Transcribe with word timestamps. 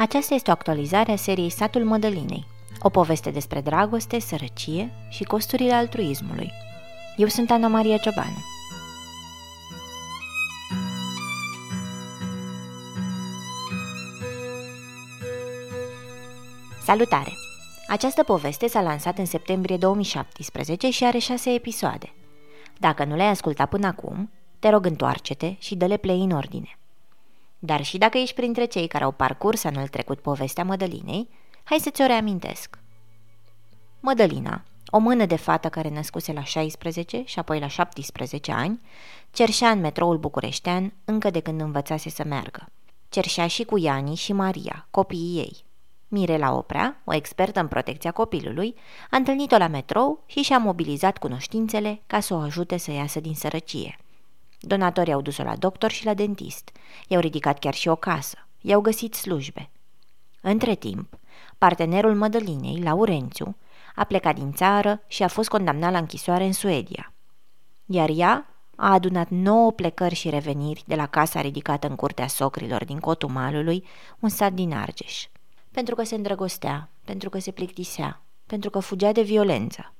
Aceasta 0.00 0.34
este 0.34 0.50
o 0.50 0.52
actualizare 0.52 1.12
a 1.12 1.16
seriei 1.16 1.50
Satul 1.50 1.84
Mădălinei, 1.84 2.46
o 2.82 2.88
poveste 2.88 3.30
despre 3.30 3.60
dragoste, 3.60 4.18
sărăcie 4.18 4.92
și 5.08 5.24
costurile 5.24 5.72
altruismului. 5.72 6.52
Eu 7.16 7.26
sunt 7.26 7.50
Ana 7.50 7.68
Maria 7.68 7.96
Ciobanu. 7.96 8.36
Salutare! 16.82 17.32
Această 17.88 18.22
poveste 18.22 18.66
s-a 18.66 18.80
lansat 18.80 19.18
în 19.18 19.26
septembrie 19.26 19.76
2017 19.76 20.90
și 20.90 21.04
are 21.04 21.18
șase 21.18 21.50
episoade. 21.50 22.12
Dacă 22.78 23.04
nu 23.04 23.16
le-ai 23.16 23.28
ascultat 23.28 23.68
până 23.68 23.86
acum, 23.86 24.30
te 24.58 24.68
rog 24.68 24.86
întoarce-te 24.86 25.54
și 25.58 25.74
dă-le 25.74 25.96
play 25.96 26.18
în 26.18 26.30
ordine. 26.30 26.79
Dar 27.62 27.82
și 27.84 27.98
dacă 27.98 28.18
ești 28.18 28.34
printre 28.34 28.64
cei 28.64 28.86
care 28.86 29.04
au 29.04 29.10
parcurs 29.10 29.64
anul 29.64 29.88
trecut 29.88 30.20
povestea 30.20 30.64
Mădălinei, 30.64 31.28
hai 31.64 31.78
să 31.78 31.90
ți-o 31.90 32.06
reamintesc. 32.06 32.78
Mădălina, 34.00 34.62
o 34.86 34.98
mână 34.98 35.26
de 35.26 35.36
fată 35.36 35.68
care 35.68 35.88
născuse 35.88 36.32
la 36.32 36.44
16 36.44 37.22
și 37.24 37.38
apoi 37.38 37.60
la 37.60 37.66
17 37.66 38.52
ani, 38.52 38.80
cerșea 39.30 39.70
în 39.70 39.80
metroul 39.80 40.18
bucureștean 40.18 40.92
încă 41.04 41.30
de 41.30 41.40
când 41.40 41.60
învățase 41.60 42.10
să 42.10 42.24
meargă. 42.24 42.68
Cerșea 43.08 43.46
și 43.46 43.64
cu 43.64 43.78
Iani 43.78 44.14
și 44.14 44.32
Maria, 44.32 44.86
copiii 44.90 45.38
ei. 45.38 45.64
Mirela 46.08 46.54
Oprea, 46.54 47.00
o 47.04 47.14
expertă 47.14 47.60
în 47.60 47.68
protecția 47.68 48.10
copilului, 48.10 48.74
a 49.10 49.16
întâlnit-o 49.16 49.56
la 49.56 49.66
metrou 49.66 50.22
și 50.26 50.42
și-a 50.42 50.58
mobilizat 50.58 51.18
cunoștințele 51.18 52.02
ca 52.06 52.20
să 52.20 52.34
o 52.34 52.38
ajute 52.38 52.76
să 52.76 52.90
iasă 52.92 53.20
din 53.20 53.34
sărăcie. 53.34 53.98
Donatorii 54.60 55.12
au 55.12 55.20
dus-o 55.20 55.42
la 55.42 55.56
doctor 55.56 55.90
și 55.90 56.04
la 56.04 56.14
dentist. 56.14 56.70
I-au 57.08 57.20
ridicat 57.20 57.58
chiar 57.58 57.74
și 57.74 57.88
o 57.88 57.96
casă. 57.96 58.46
I-au 58.60 58.80
găsit 58.80 59.14
slujbe. 59.14 59.70
Între 60.40 60.74
timp, 60.74 61.18
partenerul 61.58 62.14
Mădălinei, 62.14 62.82
Laurențiu, 62.82 63.56
a 63.94 64.04
plecat 64.04 64.34
din 64.34 64.52
țară 64.52 65.02
și 65.06 65.22
a 65.22 65.28
fost 65.28 65.48
condamnat 65.48 65.92
la 65.92 65.98
închisoare 65.98 66.44
în 66.44 66.52
Suedia. 66.52 67.12
Iar 67.86 68.10
ea 68.14 68.46
a 68.76 68.92
adunat 68.92 69.28
nouă 69.28 69.72
plecări 69.72 70.14
și 70.14 70.30
reveniri 70.30 70.82
de 70.86 70.94
la 70.94 71.06
casa 71.06 71.40
ridicată 71.40 71.86
în 71.86 71.96
curtea 71.96 72.26
socrilor 72.26 72.84
din 72.84 72.98
cotul 72.98 73.28
malului, 73.28 73.84
un 74.18 74.28
sat 74.28 74.52
din 74.52 74.72
Argeș. 74.72 75.26
Pentru 75.70 75.94
că 75.94 76.02
se 76.02 76.14
îndrăgostea, 76.14 76.88
pentru 77.04 77.30
că 77.30 77.38
se 77.38 77.50
plictisea, 77.50 78.22
pentru 78.46 78.70
că 78.70 78.78
fugea 78.78 79.12
de 79.12 79.22
violență. 79.22 79.92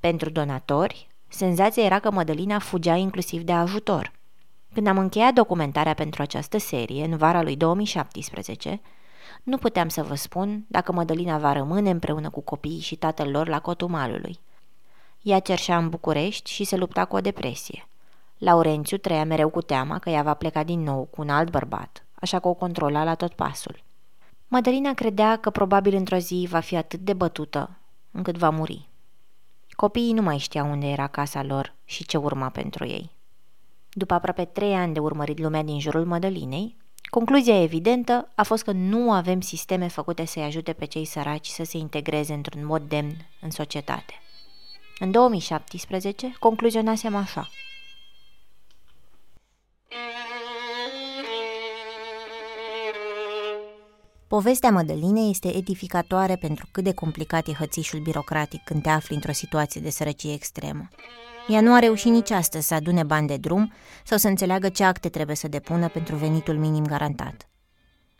Pentru 0.00 0.30
donatori, 0.30 1.09
senzația 1.32 1.84
era 1.84 1.98
că 1.98 2.10
Mădălina 2.10 2.58
fugea 2.58 2.94
inclusiv 2.94 3.42
de 3.42 3.52
ajutor. 3.52 4.12
Când 4.74 4.86
am 4.86 4.98
încheiat 4.98 5.34
documentarea 5.34 5.94
pentru 5.94 6.22
această 6.22 6.58
serie, 6.58 7.04
în 7.04 7.16
vara 7.16 7.42
lui 7.42 7.56
2017, 7.56 8.80
nu 9.42 9.56
puteam 9.56 9.88
să 9.88 10.02
vă 10.02 10.14
spun 10.14 10.64
dacă 10.68 10.92
Mădălina 10.92 11.38
va 11.38 11.52
rămâne 11.52 11.90
împreună 11.90 12.30
cu 12.30 12.40
copiii 12.40 12.80
și 12.80 12.96
tatăl 12.96 13.30
lor 13.30 13.48
la 13.48 13.60
cotul 13.60 13.88
malului. 13.88 14.38
Ea 15.22 15.38
cerșea 15.38 15.76
în 15.76 15.88
București 15.88 16.50
și 16.50 16.64
se 16.64 16.76
lupta 16.76 17.04
cu 17.04 17.16
o 17.16 17.20
depresie. 17.20 17.88
Laurențiu 18.38 18.96
trăia 18.96 19.24
mereu 19.24 19.48
cu 19.48 19.60
teama 19.60 19.98
că 19.98 20.10
ea 20.10 20.22
va 20.22 20.34
pleca 20.34 20.62
din 20.62 20.82
nou 20.82 21.04
cu 21.04 21.20
un 21.20 21.28
alt 21.28 21.50
bărbat, 21.50 22.04
așa 22.14 22.38
că 22.38 22.48
o 22.48 22.54
controla 22.54 23.04
la 23.04 23.14
tot 23.14 23.32
pasul. 23.32 23.82
Mădălina 24.48 24.94
credea 24.94 25.36
că 25.36 25.50
probabil 25.50 25.94
într-o 25.94 26.16
zi 26.16 26.46
va 26.50 26.60
fi 26.60 26.76
atât 26.76 27.00
de 27.00 27.12
bătută 27.12 27.70
încât 28.10 28.36
va 28.36 28.50
muri. 28.50 28.89
Copiii 29.80 30.12
nu 30.12 30.22
mai 30.22 30.38
știau 30.38 30.70
unde 30.70 30.86
era 30.86 31.06
casa 31.06 31.42
lor 31.42 31.74
și 31.84 32.06
ce 32.06 32.16
urma 32.16 32.48
pentru 32.48 32.86
ei. 32.86 33.10
După 33.90 34.14
aproape 34.14 34.44
trei 34.44 34.74
ani 34.74 34.92
de 34.92 35.00
urmărit 35.00 35.38
lumea 35.38 35.62
din 35.62 35.80
jurul 35.80 36.04
Mădălinei, 36.04 36.76
Concluzia 37.10 37.62
evidentă 37.62 38.28
a 38.34 38.42
fost 38.42 38.62
că 38.62 38.72
nu 38.72 39.12
avem 39.12 39.40
sisteme 39.40 39.88
făcute 39.88 40.24
să-i 40.24 40.42
ajute 40.42 40.72
pe 40.72 40.84
cei 40.84 41.04
săraci 41.04 41.46
să 41.46 41.64
se 41.64 41.76
integreze 41.76 42.32
într-un 42.32 42.66
mod 42.66 42.82
demn 42.82 43.16
în 43.40 43.50
societate. 43.50 44.14
În 44.98 45.10
2017 45.10 46.36
concluzionasem 46.38 47.16
așa. 47.16 47.48
Povestea 54.36 54.70
Mădălinei 54.70 55.30
este 55.30 55.56
edificatoare 55.56 56.36
pentru 56.36 56.68
cât 56.70 56.84
de 56.84 56.92
complicat 56.92 57.48
e 57.48 57.52
hățișul 57.52 58.00
birocratic 58.00 58.64
când 58.64 58.82
te 58.82 58.88
afli 58.88 59.14
într-o 59.14 59.32
situație 59.32 59.80
de 59.80 59.90
sărăcie 59.90 60.32
extremă. 60.32 60.88
Ea 61.48 61.60
nu 61.60 61.74
a 61.74 61.78
reușit 61.78 62.10
nici 62.10 62.30
astăzi 62.30 62.66
să 62.66 62.74
adune 62.74 63.02
bani 63.02 63.26
de 63.26 63.36
drum 63.36 63.72
sau 64.04 64.18
să 64.18 64.28
înțeleagă 64.28 64.68
ce 64.68 64.84
acte 64.84 65.08
trebuie 65.08 65.36
să 65.36 65.48
depună 65.48 65.88
pentru 65.88 66.16
venitul 66.16 66.58
minim 66.58 66.86
garantat. 66.86 67.48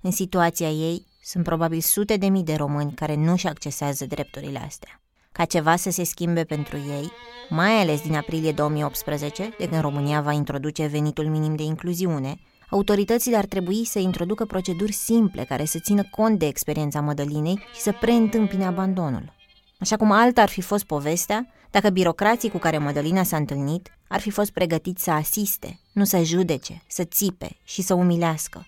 În 0.01 0.11
situația 0.11 0.71
ei, 0.71 1.07
sunt 1.23 1.45
probabil 1.45 1.81
sute 1.81 2.17
de 2.17 2.29
mii 2.29 2.45
de 2.45 2.55
români 2.55 2.95
care 2.95 3.15
nu 3.15 3.37
și 3.37 3.47
accesează 3.47 4.07
drepturile 4.07 4.59
astea. 4.59 5.03
Ca 5.33 5.45
ceva 5.45 5.77
să 5.77 5.91
se 5.91 6.05
schimbe 6.05 6.45
pentru 6.45 6.77
ei, 6.77 7.11
mai 7.49 7.81
ales 7.81 8.01
din 8.01 8.15
aprilie 8.15 8.53
2018, 8.53 9.55
de 9.59 9.69
când 9.69 9.81
România 9.81 10.21
va 10.21 10.33
introduce 10.33 10.87
venitul 10.87 11.27
minim 11.27 11.55
de 11.55 11.63
incluziune, 11.63 12.41
autoritățile 12.71 13.37
ar 13.37 13.45
trebui 13.45 13.85
să 13.85 13.99
introducă 13.99 14.45
proceduri 14.45 14.93
simple 14.93 15.45
care 15.45 15.65
să 15.65 15.79
țină 15.79 16.03
cont 16.11 16.39
de 16.39 16.47
experiența 16.47 17.01
Mădălinei 17.01 17.59
și 17.75 17.81
să 17.81 17.93
preîntâmpine 18.01 18.65
abandonul. 18.65 19.33
Așa 19.79 19.97
cum 19.97 20.11
alta 20.11 20.43
ar 20.43 20.49
fi 20.49 20.61
fost 20.61 20.85
povestea, 20.85 21.47
dacă 21.71 21.89
birocrații 21.89 22.51
cu 22.51 22.59
care 22.59 22.79
Mădălina 22.79 23.23
s-a 23.23 23.37
întâlnit 23.37 23.91
ar 24.09 24.21
fi 24.21 24.31
fost 24.31 24.51
pregătiți 24.51 25.05
să 25.05 25.11
asiste, 25.11 25.81
nu 25.93 26.05
să 26.05 26.23
judece, 26.23 26.83
să 26.87 27.05
țipe 27.05 27.57
și 27.65 27.83
să 27.83 27.95
umilească. 27.95 28.67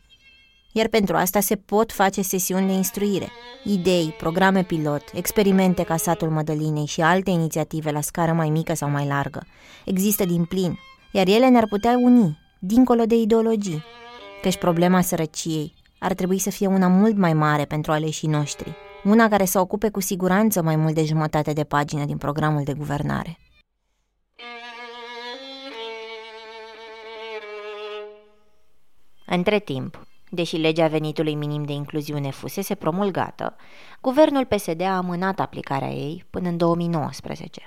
Iar 0.72 0.88
pentru 0.88 1.16
asta 1.16 1.40
se 1.40 1.56
pot 1.56 1.92
face 1.92 2.22
sesiuni 2.22 2.66
de 2.66 2.72
instruire, 2.72 3.28
idei, 3.64 4.14
programe 4.18 4.62
pilot, 4.64 5.02
experimente 5.12 5.82
ca 5.82 5.96
satul 5.96 6.30
Mădălinei 6.30 6.86
și 6.86 7.00
alte 7.00 7.30
inițiative 7.30 7.90
la 7.90 8.00
scară 8.00 8.32
mai 8.32 8.48
mică 8.48 8.74
sau 8.74 8.90
mai 8.90 9.06
largă. 9.06 9.46
Există 9.84 10.24
din 10.24 10.44
plin, 10.44 10.78
iar 11.12 11.26
ele 11.26 11.48
ne-ar 11.48 11.66
putea 11.66 11.98
uni, 11.98 12.38
dincolo 12.64 13.04
de 13.04 13.14
ideologii, 13.14 13.84
căci 14.42 14.56
problema 14.56 15.00
sărăciei 15.00 15.74
ar 15.98 16.14
trebui 16.14 16.38
să 16.38 16.50
fie 16.50 16.66
una 16.66 16.88
mult 16.88 17.16
mai 17.16 17.32
mare 17.32 17.64
pentru 17.64 17.92
aleșii 17.92 18.28
noștri, 18.28 18.74
una 19.04 19.28
care 19.28 19.44
să 19.44 19.60
ocupe 19.60 19.90
cu 19.90 20.00
siguranță 20.00 20.62
mai 20.62 20.76
mult 20.76 20.94
de 20.94 21.04
jumătate 21.04 21.52
de 21.52 21.64
pagină 21.64 22.04
din 22.04 22.16
programul 22.16 22.64
de 22.64 22.72
guvernare. 22.72 23.38
Între 29.26 29.58
timp, 29.58 30.06
deși 30.30 30.56
legea 30.56 30.86
venitului 30.86 31.34
minim 31.34 31.62
de 31.62 31.72
incluziune 31.72 32.30
fusese 32.30 32.74
promulgată, 32.74 33.56
guvernul 34.00 34.44
PSD 34.44 34.80
a 34.80 34.96
amânat 34.96 35.40
aplicarea 35.40 35.90
ei 35.90 36.24
până 36.30 36.48
în 36.48 36.56
2019. 36.56 37.66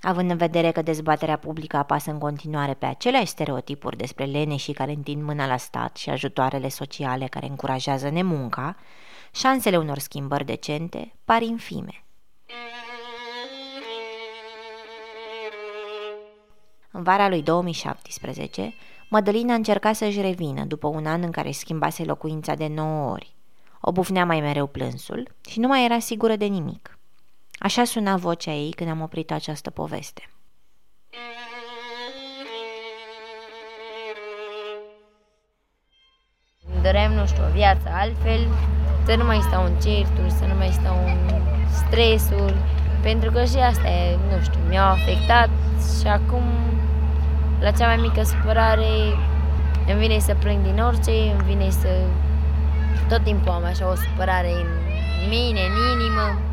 Având 0.00 0.30
în 0.30 0.36
vedere 0.36 0.70
că 0.70 0.82
dezbaterea 0.82 1.36
publică 1.36 1.76
apasă 1.76 2.10
în 2.10 2.18
continuare 2.18 2.74
pe 2.74 2.86
aceleași 2.86 3.26
stereotipuri 3.26 3.96
despre 3.96 4.24
leneșii 4.24 4.74
care 4.74 4.92
întind 4.92 5.22
mâna 5.22 5.46
la 5.46 5.56
stat 5.56 5.96
și 5.96 6.10
ajutoarele 6.10 6.68
sociale 6.68 7.26
care 7.26 7.46
încurajează 7.46 8.08
nemunca, 8.08 8.76
șansele 9.32 9.76
unor 9.76 9.98
schimbări 9.98 10.44
decente 10.44 11.12
par 11.24 11.42
infime. 11.42 12.04
În 16.90 17.02
vara 17.02 17.28
lui 17.28 17.42
2017, 17.42 18.74
Mădălina 19.08 19.54
încerca 19.54 19.92
să-și 19.92 20.20
revină 20.20 20.64
după 20.64 20.86
un 20.86 21.06
an 21.06 21.22
în 21.22 21.30
care 21.30 21.50
schimbase 21.50 22.04
locuința 22.04 22.54
de 22.54 22.66
9 22.66 23.10
ori. 23.10 23.34
O 23.80 23.92
bufnea 23.92 24.24
mai 24.24 24.40
mereu 24.40 24.66
plânsul 24.66 25.34
și 25.48 25.60
nu 25.60 25.66
mai 25.66 25.84
era 25.84 25.98
sigură 25.98 26.36
de 26.36 26.44
nimic. 26.44 26.98
Așa 27.62 27.84
suna 27.84 28.16
vocea 28.16 28.52
ei 28.52 28.70
când 28.70 28.90
am 28.90 29.00
oprit 29.00 29.30
această 29.30 29.70
poveste. 29.70 30.28
Doream, 36.82 37.12
nu 37.12 37.26
știu, 37.26 37.42
o 37.48 37.52
viață 37.52 37.88
altfel, 37.92 38.48
să 39.06 39.14
nu 39.14 39.24
mai 39.24 39.40
stau 39.40 39.64
în 39.64 39.72
certuri, 39.80 40.30
să 40.30 40.44
nu 40.44 40.54
mai 40.54 40.68
stau 40.68 40.96
în 41.04 41.42
stresuri, 41.68 42.56
pentru 43.02 43.30
că 43.30 43.44
și 43.44 43.56
asta, 43.56 43.88
e, 43.88 44.16
nu 44.30 44.42
știu, 44.42 44.60
mi-au 44.68 44.90
afectat 44.90 45.50
și 46.00 46.06
acum, 46.06 46.44
la 47.60 47.70
cea 47.70 47.86
mai 47.86 47.96
mică 47.96 48.22
supărare, 48.22 48.92
îmi 49.86 49.98
vine 49.98 50.18
să 50.18 50.34
plâng 50.34 50.62
din 50.64 50.82
orice, 50.82 51.10
îmi 51.10 51.42
vine 51.42 51.70
să... 51.70 52.06
Tot 53.08 53.22
timpul 53.22 53.52
am 53.52 53.64
așa 53.64 53.90
o 53.90 53.94
supărare 53.94 54.52
în 54.52 54.68
mine, 55.28 55.60
în 55.60 56.00
inimă 56.00 56.49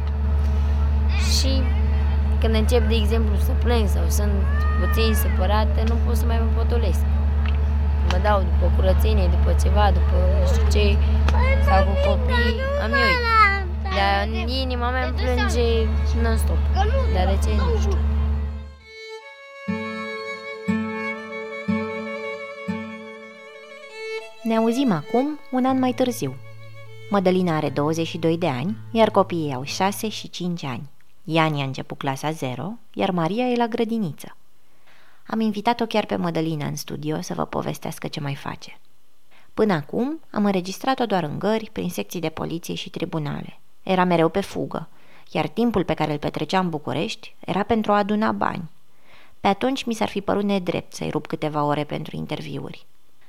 și 1.38 1.62
când 2.40 2.54
încep, 2.56 2.88
de 2.88 2.96
exemplu, 2.96 3.36
să 3.36 3.52
plâng 3.64 3.88
sau 3.88 4.04
sunt 4.10 4.32
puțin 4.80 5.14
supărată, 5.14 5.80
nu 5.88 5.96
pot 6.06 6.16
să 6.16 6.26
mai 6.26 6.40
mă 6.44 6.62
potolesc 6.62 7.04
mă 8.12 8.18
dau 8.24 8.40
după 8.40 8.72
curățenie, 8.76 9.28
după 9.28 9.56
ceva, 9.64 9.92
după 9.92 10.16
nu 10.40 10.46
știu 10.48 10.68
ce, 10.72 10.98
sau 11.68 11.84
cu 11.84 11.94
copii, 12.08 12.56
am 12.84 12.92
eu. 12.92 13.16
Dar 13.84 14.28
în 14.28 14.48
inima 14.48 14.90
mea 14.90 15.06
îmi 15.06 15.16
plânge 15.16 15.86
non-stop. 16.22 16.58
Dar 17.14 17.26
de 17.26 17.38
ce? 17.44 17.56
Nu 17.56 17.80
știu. 17.80 17.98
Ne 24.44 24.58
auzim 24.58 24.92
acum, 24.92 25.40
un 25.52 25.66
an 25.66 25.80
mai 25.80 25.92
târziu. 25.92 26.36
Mădălina 27.10 27.56
are 27.56 27.70
22 27.70 28.38
de 28.38 28.48
ani, 28.48 28.78
iar 28.92 29.10
copiii 29.10 29.54
au 29.54 29.64
6 29.64 30.10
și 30.10 30.30
5 30.30 30.64
ani. 30.64 30.90
Iani 31.30 31.62
a 31.62 31.64
început 31.64 31.98
clasa 31.98 32.32
0, 32.32 32.78
iar 32.94 33.12
Maria 33.12 33.50
e 33.50 33.56
la 33.56 33.68
grădiniță. 33.68 34.36
Am 35.26 35.40
invitat-o 35.40 35.86
chiar 35.86 36.06
pe 36.06 36.16
Mădălina 36.16 36.66
în 36.66 36.76
studio 36.76 37.22
să 37.22 37.34
vă 37.34 37.46
povestească 37.46 38.08
ce 38.08 38.20
mai 38.20 38.36
face. 38.36 38.80
Până 39.54 39.74
acum 39.74 40.20
am 40.32 40.46
înregistrat-o 40.46 41.06
doar 41.06 41.24
în 41.24 41.40
gări, 41.40 41.70
prin 41.72 41.90
secții 41.90 42.20
de 42.20 42.30
poliție 42.30 42.74
și 42.74 42.90
tribunale. 42.90 43.60
Era 43.84 44.04
mereu 44.04 44.30
pe 44.30 44.42
fugă, 44.42 44.88
iar 45.32 45.48
timpul 45.48 45.84
pe 45.84 45.94
care 45.94 46.12
îl 46.12 46.18
petrecea 46.18 46.60
în 46.60 46.70
București 46.70 47.36
era 47.40 47.64
pentru 47.64 47.92
a 47.92 47.98
aduna 47.98 48.32
bani. 48.32 48.70
Pe 49.40 49.48
atunci 49.48 49.84
mi 49.84 49.94
s-ar 49.94 50.10
fi 50.10 50.22
părut 50.22 50.44
nedrept 50.44 50.94
să-i 50.94 51.10
rup 51.10 51.28
câteva 51.28 51.64
ore 51.64 51.84
pentru 51.84 52.16
interviuri. 52.16 52.86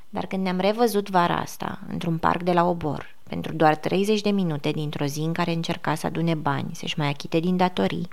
Dar 0.09 0.27
când 0.27 0.43
ne-am 0.43 0.59
revăzut 0.59 1.11
vara 1.11 1.37
asta, 1.37 1.79
într-un 1.89 2.19
parc 2.19 2.43
de 2.43 2.53
la 2.53 2.65
Obor, 2.65 3.15
pentru 3.23 3.53
doar 3.53 3.77
30 3.77 4.21
de 4.21 4.31
minute 4.31 4.71
dintr-o 4.71 5.05
zi 5.05 5.21
în 5.21 5.33
care 5.33 5.53
încerca 5.53 5.95
să 5.95 6.07
adune 6.07 6.35
bani, 6.35 6.75
să-și 6.75 6.99
mai 6.99 7.09
achite 7.09 7.41
din 7.41 7.57
datorii, 7.57 8.09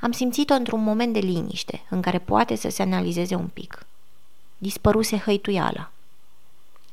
am 0.00 0.12
simțit-o 0.12 0.54
într-un 0.54 0.82
moment 0.82 1.12
de 1.12 1.18
liniște, 1.18 1.82
în 1.88 2.00
care 2.00 2.18
poate 2.18 2.54
să 2.54 2.70
se 2.70 2.82
analizeze 2.82 3.34
un 3.34 3.46
pic. 3.46 3.86
Dispăruse 4.58 5.16
hăituiala. 5.16 5.90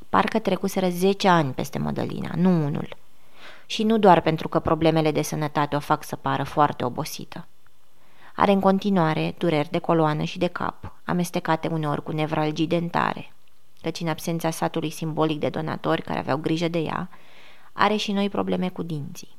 Parcă 0.10 0.40
trecuseră 0.40 0.90
10 0.90 1.28
ani 1.28 1.54
peste 1.54 1.80
Mădălina, 1.80 2.32
nu 2.36 2.50
unul. 2.50 2.96
Și 3.66 3.84
nu 3.84 3.98
doar 3.98 4.22
pentru 4.22 4.48
că 4.48 4.60
problemele 4.60 5.12
de 5.12 5.22
sănătate 5.22 5.76
o 5.76 5.80
fac 5.80 6.04
să 6.04 6.16
pară 6.16 6.44
foarte 6.44 6.84
obosită. 6.86 7.48
Are 8.36 8.52
în 8.52 8.60
continuare 8.60 9.36
dureri 9.38 9.72
de 9.72 9.80
coloană 9.80 10.24
și 10.24 10.38
de 10.38 10.48
cap, 10.48 10.92
amestecate 11.04 11.68
uneori 11.68 12.04
cu 12.04 12.12
nevralgii 12.12 12.68
dentare, 12.68 13.32
căci 13.82 14.00
în 14.00 14.08
absența 14.08 14.50
satului 14.50 14.90
simbolic 14.90 15.40
de 15.40 15.50
donatori 15.50 16.02
care 16.02 16.20
aveau 16.20 16.38
grijă 16.38 16.68
de 16.68 16.80
ea, 16.80 17.10
are 17.74 17.96
și 17.96 18.12
noi 18.12 18.30
probleme 18.30 18.70
cu 18.70 18.84
dinții. 18.84 19.36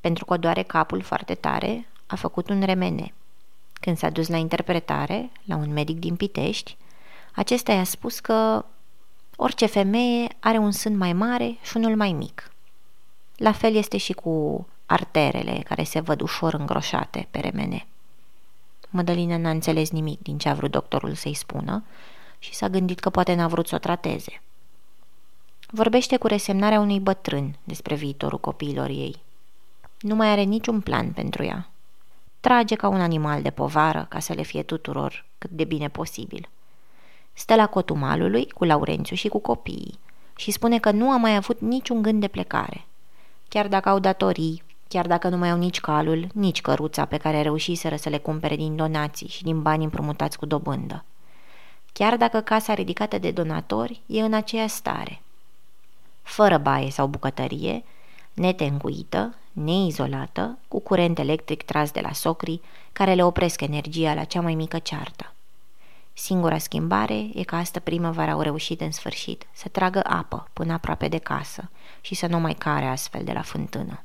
Pentru 0.00 0.24
că 0.24 0.36
doare 0.36 0.62
capul 0.62 1.00
foarte 1.00 1.34
tare, 1.34 1.86
a 2.06 2.16
făcut 2.16 2.48
un 2.48 2.62
remene. 2.62 3.14
Când 3.72 3.96
s-a 3.96 4.10
dus 4.10 4.28
la 4.28 4.36
interpretare, 4.36 5.30
la 5.44 5.56
un 5.56 5.72
medic 5.72 5.98
din 5.98 6.16
Pitești, 6.16 6.76
acesta 7.34 7.72
i-a 7.72 7.84
spus 7.84 8.20
că 8.20 8.64
orice 9.36 9.66
femeie 9.66 10.28
are 10.40 10.58
un 10.58 10.70
sân 10.70 10.96
mai 10.96 11.12
mare 11.12 11.58
și 11.62 11.76
unul 11.76 11.96
mai 11.96 12.12
mic. 12.12 12.50
La 13.36 13.52
fel 13.52 13.74
este 13.74 13.96
și 13.96 14.12
cu 14.12 14.66
arterele 14.86 15.62
care 15.64 15.82
se 15.82 16.00
văd 16.00 16.20
ușor 16.20 16.54
îngroșate 16.54 17.26
pe 17.30 17.38
remene. 17.38 17.86
Mădălina 18.90 19.36
n-a 19.36 19.50
înțeles 19.50 19.90
nimic 19.90 20.22
din 20.22 20.38
ce 20.38 20.48
a 20.48 20.54
vrut 20.54 20.70
doctorul 20.70 21.14
să-i 21.14 21.34
spună 21.34 21.84
și 22.42 22.54
s-a 22.54 22.68
gândit 22.68 23.00
că 23.00 23.10
poate 23.10 23.34
n-a 23.34 23.46
vrut 23.48 23.66
să 23.66 23.74
o 23.74 23.78
trateze. 23.78 24.42
Vorbește 25.70 26.16
cu 26.16 26.26
resemnarea 26.26 26.80
unui 26.80 27.00
bătrân 27.00 27.56
despre 27.64 27.94
viitorul 27.94 28.40
copiilor 28.40 28.88
ei. 28.88 29.16
Nu 30.00 30.14
mai 30.14 30.28
are 30.28 30.42
niciun 30.42 30.80
plan 30.80 31.12
pentru 31.12 31.44
ea. 31.44 31.68
Trage 32.40 32.74
ca 32.74 32.88
un 32.88 33.00
animal 33.00 33.42
de 33.42 33.50
povară 33.50 34.06
ca 34.08 34.18
să 34.18 34.32
le 34.32 34.42
fie 34.42 34.62
tuturor 34.62 35.24
cât 35.38 35.50
de 35.50 35.64
bine 35.64 35.88
posibil. 35.88 36.48
Stă 37.32 37.54
la 37.54 37.66
cotul 37.66 37.96
malului 37.96 38.50
cu 38.50 38.64
Laurențiu 38.64 39.16
și 39.16 39.28
cu 39.28 39.38
copiii 39.38 39.98
și 40.36 40.50
spune 40.50 40.78
că 40.78 40.90
nu 40.90 41.10
a 41.10 41.16
mai 41.16 41.36
avut 41.36 41.60
niciun 41.60 42.02
gând 42.02 42.20
de 42.20 42.28
plecare. 42.28 42.84
Chiar 43.48 43.68
dacă 43.68 43.88
au 43.88 43.98
datorii, 43.98 44.62
chiar 44.88 45.06
dacă 45.06 45.28
nu 45.28 45.36
mai 45.36 45.50
au 45.50 45.58
nici 45.58 45.80
calul, 45.80 46.26
nici 46.34 46.60
căruța 46.60 47.04
pe 47.04 47.16
care 47.16 47.42
reușiseră 47.42 47.96
să 47.96 48.08
le 48.08 48.18
cumpere 48.18 48.56
din 48.56 48.76
donații 48.76 49.28
și 49.28 49.42
din 49.42 49.62
bani 49.62 49.84
împrumutați 49.84 50.38
cu 50.38 50.46
dobândă. 50.46 51.04
Chiar 51.92 52.16
dacă 52.16 52.40
casa 52.40 52.74
ridicată 52.74 53.18
de 53.18 53.30
donatori 53.30 54.00
e 54.06 54.22
în 54.22 54.32
aceeași 54.32 54.74
stare. 54.74 55.22
Fără 56.22 56.58
baie 56.58 56.90
sau 56.90 57.06
bucătărie, 57.06 57.84
netenguită, 58.32 59.34
neizolată, 59.52 60.58
cu 60.68 60.80
curent 60.80 61.18
electric 61.18 61.62
tras 61.62 61.90
de 61.90 62.00
la 62.00 62.12
socrii, 62.12 62.62
care 62.92 63.14
le 63.14 63.24
opresc 63.24 63.60
energia 63.60 64.14
la 64.14 64.24
cea 64.24 64.40
mai 64.40 64.54
mică 64.54 64.78
ceartă. 64.78 65.32
Singura 66.12 66.58
schimbare 66.58 67.28
e 67.34 67.42
că 67.42 67.54
astă 67.54 67.80
primăvară 67.80 68.30
au 68.30 68.40
reușit 68.40 68.80
în 68.80 68.90
sfârșit 68.90 69.46
să 69.52 69.68
tragă 69.68 70.00
apă 70.04 70.48
până 70.52 70.72
aproape 70.72 71.08
de 71.08 71.18
casă 71.18 71.70
și 72.00 72.14
să 72.14 72.26
nu 72.26 72.38
mai 72.38 72.54
care 72.54 72.86
astfel 72.86 73.24
de 73.24 73.32
la 73.32 73.42
fântână. 73.42 74.02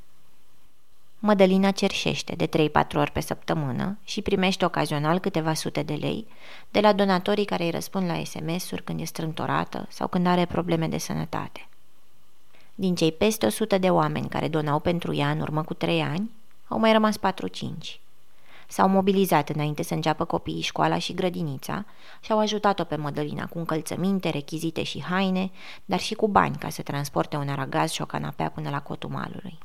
Mădălina 1.19 1.71
cerșește 1.71 2.35
de 2.35 2.47
3-4 2.47 2.49
ori 2.93 3.11
pe 3.11 3.19
săptămână 3.19 3.97
și 4.03 4.21
primește 4.21 4.65
ocazional 4.65 5.19
câteva 5.19 5.53
sute 5.53 5.83
de 5.83 5.93
lei 5.93 6.27
de 6.71 6.79
la 6.79 6.93
donatorii 6.93 7.45
care 7.45 7.63
îi 7.63 7.69
răspund 7.69 8.07
la 8.07 8.23
SMS-uri 8.23 8.83
când 8.83 9.01
e 9.01 9.03
strântorată 9.03 9.87
sau 9.89 10.07
când 10.07 10.27
are 10.27 10.45
probleme 10.45 10.87
de 10.87 10.97
sănătate. 10.97 11.67
Din 12.75 12.95
cei 12.95 13.11
peste 13.11 13.45
100 13.45 13.77
de 13.77 13.89
oameni 13.89 14.29
care 14.29 14.47
donau 14.47 14.79
pentru 14.79 15.13
ea 15.13 15.29
în 15.29 15.39
urmă 15.39 15.63
cu 15.63 15.73
3 15.73 16.01
ani, 16.01 16.31
au 16.67 16.79
mai 16.79 16.91
rămas 16.91 17.17
4-5. 17.17 17.21
S-au 18.67 18.87
mobilizat 18.87 19.49
înainte 19.49 19.83
să 19.83 19.93
înceapă 19.93 20.25
copiii 20.25 20.61
școala 20.61 20.97
și 20.97 21.13
grădinița 21.13 21.85
și 22.21 22.31
au 22.31 22.39
ajutat-o 22.39 22.83
pe 22.83 22.95
Mădălina 22.95 23.45
cu 23.45 23.57
încălțăminte, 23.57 24.29
rechizite 24.29 24.83
și 24.83 25.03
haine, 25.03 25.51
dar 25.85 25.99
și 25.99 26.13
cu 26.13 26.27
bani 26.27 26.55
ca 26.55 26.69
să 26.69 26.81
transporte 26.81 27.35
un 27.35 27.49
aragaz 27.49 27.91
și 27.91 28.01
o 28.01 28.05
canapea 28.05 28.49
până 28.49 28.69
la 28.69 28.81
cotul 28.81 29.09
malului. 29.09 29.57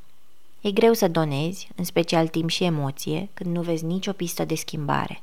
E 0.63 0.71
greu 0.71 0.93
să 0.93 1.09
donezi, 1.09 1.69
în 1.77 1.85
special 1.85 2.29
timp 2.29 2.51
și 2.51 2.65
emoție, 2.65 3.29
când 3.35 3.55
nu 3.55 3.63
vezi 3.63 3.85
nicio 3.85 4.13
pistă 4.13 4.45
de 4.45 4.55
schimbare, 4.55 5.23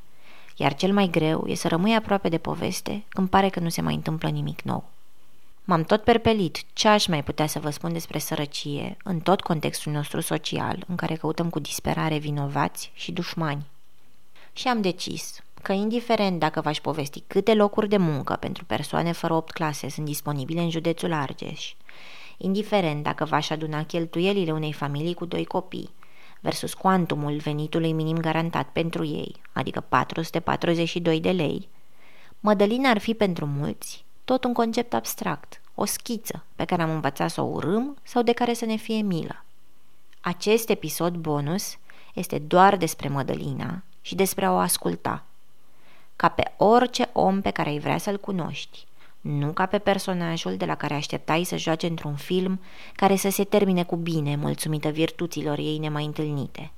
iar 0.55 0.75
cel 0.75 0.93
mai 0.93 1.07
greu 1.07 1.45
e 1.47 1.55
să 1.55 1.67
rămâi 1.67 1.95
aproape 1.95 2.29
de 2.29 2.37
poveste 2.37 3.03
când 3.09 3.29
pare 3.29 3.49
că 3.49 3.59
nu 3.59 3.69
se 3.69 3.81
mai 3.81 3.93
întâmplă 3.93 4.29
nimic 4.29 4.61
nou. 4.61 4.89
M-am 5.63 5.83
tot 5.83 6.03
perpelit 6.03 6.63
ce 6.73 6.87
aș 6.87 7.07
mai 7.07 7.23
putea 7.23 7.47
să 7.47 7.59
vă 7.59 7.69
spun 7.69 7.93
despre 7.93 8.19
sărăcie 8.19 8.97
în 9.03 9.19
tot 9.19 9.41
contextul 9.41 9.91
nostru 9.91 10.19
social 10.19 10.83
în 10.87 10.95
care 10.95 11.15
căutăm 11.15 11.49
cu 11.49 11.59
disperare 11.59 12.17
vinovați 12.17 12.91
și 12.93 13.11
dușmani. 13.11 13.65
Și 14.53 14.67
am 14.67 14.81
decis 14.81 15.41
că 15.61 15.71
indiferent 15.71 16.39
dacă 16.39 16.61
v-aș 16.61 16.79
povesti 16.79 17.23
câte 17.27 17.53
locuri 17.53 17.89
de 17.89 17.97
muncă 17.97 18.33
pentru 18.33 18.65
persoane 18.65 19.11
fără 19.11 19.33
8 19.33 19.51
clase 19.51 19.89
sunt 19.89 20.05
disponibile 20.05 20.61
în 20.61 20.69
județul 20.69 21.13
Argeș, 21.13 21.73
indiferent 22.41 23.03
dacă 23.03 23.25
v-aș 23.25 23.49
aduna 23.49 23.83
cheltuielile 23.83 24.51
unei 24.51 24.73
familii 24.73 25.13
cu 25.13 25.25
doi 25.25 25.45
copii, 25.45 25.89
versus 26.39 26.73
cuantumul 26.73 27.37
venitului 27.37 27.91
minim 27.91 28.17
garantat 28.17 28.67
pentru 28.67 29.05
ei, 29.05 29.35
adică 29.53 29.79
442 29.89 31.19
de 31.19 31.31
lei, 31.31 31.69
Mădălina 32.39 32.89
ar 32.89 32.97
fi 32.97 33.13
pentru 33.13 33.45
mulți 33.45 34.05
tot 34.29 34.43
un 34.43 34.53
concept 34.53 34.93
abstract, 34.93 35.61
o 35.75 35.85
schiță 35.85 36.43
pe 36.55 36.65
care 36.65 36.81
am 36.81 36.89
învățat 36.89 37.29
să 37.29 37.41
o 37.41 37.45
urâm 37.45 37.97
sau 38.03 38.21
de 38.21 38.33
care 38.33 38.53
să 38.53 38.65
ne 38.65 38.75
fie 38.75 39.01
milă. 39.01 39.43
Acest 40.21 40.69
episod 40.69 41.15
bonus 41.15 41.77
este 42.13 42.39
doar 42.39 42.77
despre 42.77 43.07
Mădălina 43.07 43.83
și 44.01 44.15
despre 44.15 44.45
a 44.45 44.51
o 44.51 44.57
asculta. 44.57 45.23
Ca 46.15 46.29
pe 46.29 46.53
orice 46.57 47.09
om 47.13 47.41
pe 47.41 47.51
care 47.51 47.69
ai 47.69 47.79
vrea 47.79 47.97
să-l 47.97 48.17
cunoști, 48.17 48.85
nu 49.21 49.51
ca 49.51 49.65
pe 49.65 49.77
personajul 49.77 50.57
de 50.57 50.65
la 50.65 50.75
care 50.75 50.93
așteptai 50.93 51.43
să 51.43 51.57
joace 51.57 51.87
într-un 51.87 52.15
film 52.15 52.59
care 52.93 53.15
să 53.15 53.29
se 53.29 53.43
termine 53.43 53.83
cu 53.83 53.95
bine, 53.95 54.35
mulțumită 54.35 54.89
virtuților 54.89 55.57
ei 55.57 55.77
nemai 55.77 56.05
întâlnite. 56.05 56.71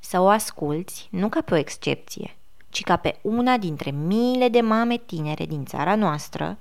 Să 0.00 0.20
o 0.20 0.28
asculți 0.28 1.08
nu 1.10 1.28
ca 1.28 1.40
pe 1.40 1.54
o 1.54 1.56
excepție, 1.56 2.36
ci 2.70 2.82
ca 2.82 2.96
pe 2.96 3.18
una 3.22 3.56
dintre 3.56 3.90
miile 3.90 4.48
de 4.48 4.60
mame 4.60 4.96
tinere 4.96 5.46
din 5.46 5.64
țara 5.64 5.94
noastră 5.94 6.58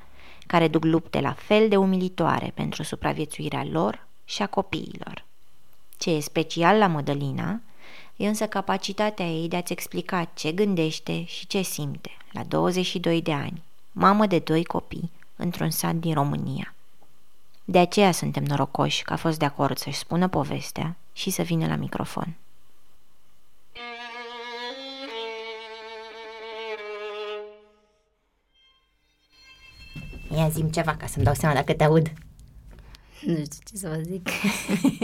care 0.47 0.67
duc 0.67 0.83
lupte 0.83 1.21
la 1.21 1.33
fel 1.33 1.69
de 1.69 1.77
umilitoare 1.77 2.51
pentru 2.55 2.83
supraviețuirea 2.83 3.65
lor 3.71 4.07
și 4.25 4.41
a 4.41 4.47
copiilor. 4.47 5.25
Ce 5.97 6.09
e 6.09 6.19
special 6.19 6.77
la 6.77 6.87
Mădălina 6.87 7.61
e 8.15 8.27
însă 8.27 8.47
capacitatea 8.47 9.25
ei 9.25 9.47
de 9.47 9.55
a-ți 9.55 9.71
explica 9.71 10.23
ce 10.33 10.51
gândește 10.51 11.23
și 11.23 11.47
ce 11.47 11.61
simte 11.61 12.17
la 12.31 12.43
22 12.43 13.21
de 13.21 13.33
ani, 13.33 13.63
mamă 13.97 14.25
de 14.25 14.39
doi 14.39 14.63
copii, 14.63 15.11
într-un 15.35 15.69
sat 15.69 15.95
din 15.95 16.13
România. 16.13 16.73
De 17.65 17.77
aceea 17.79 18.11
suntem 18.11 18.43
norocoși 18.43 19.03
că 19.03 19.13
a 19.13 19.15
fost 19.15 19.39
de 19.39 19.45
acord 19.45 19.77
să-și 19.77 19.97
spună 19.97 20.27
povestea 20.27 20.95
și 21.13 21.29
să 21.29 21.41
vină 21.41 21.67
la 21.67 21.75
microfon. 21.75 22.35
Ia 30.35 30.49
zim 30.49 30.69
ceva 30.69 30.95
ca 30.95 31.07
să-mi 31.07 31.25
dau 31.25 31.33
seama 31.33 31.55
dacă 31.55 31.73
te 31.73 31.83
aud. 31.83 32.11
Nu 33.21 33.35
știu 33.35 33.59
ce 33.65 33.77
să 33.77 33.87
vă 33.87 34.01
zic. 34.01 34.29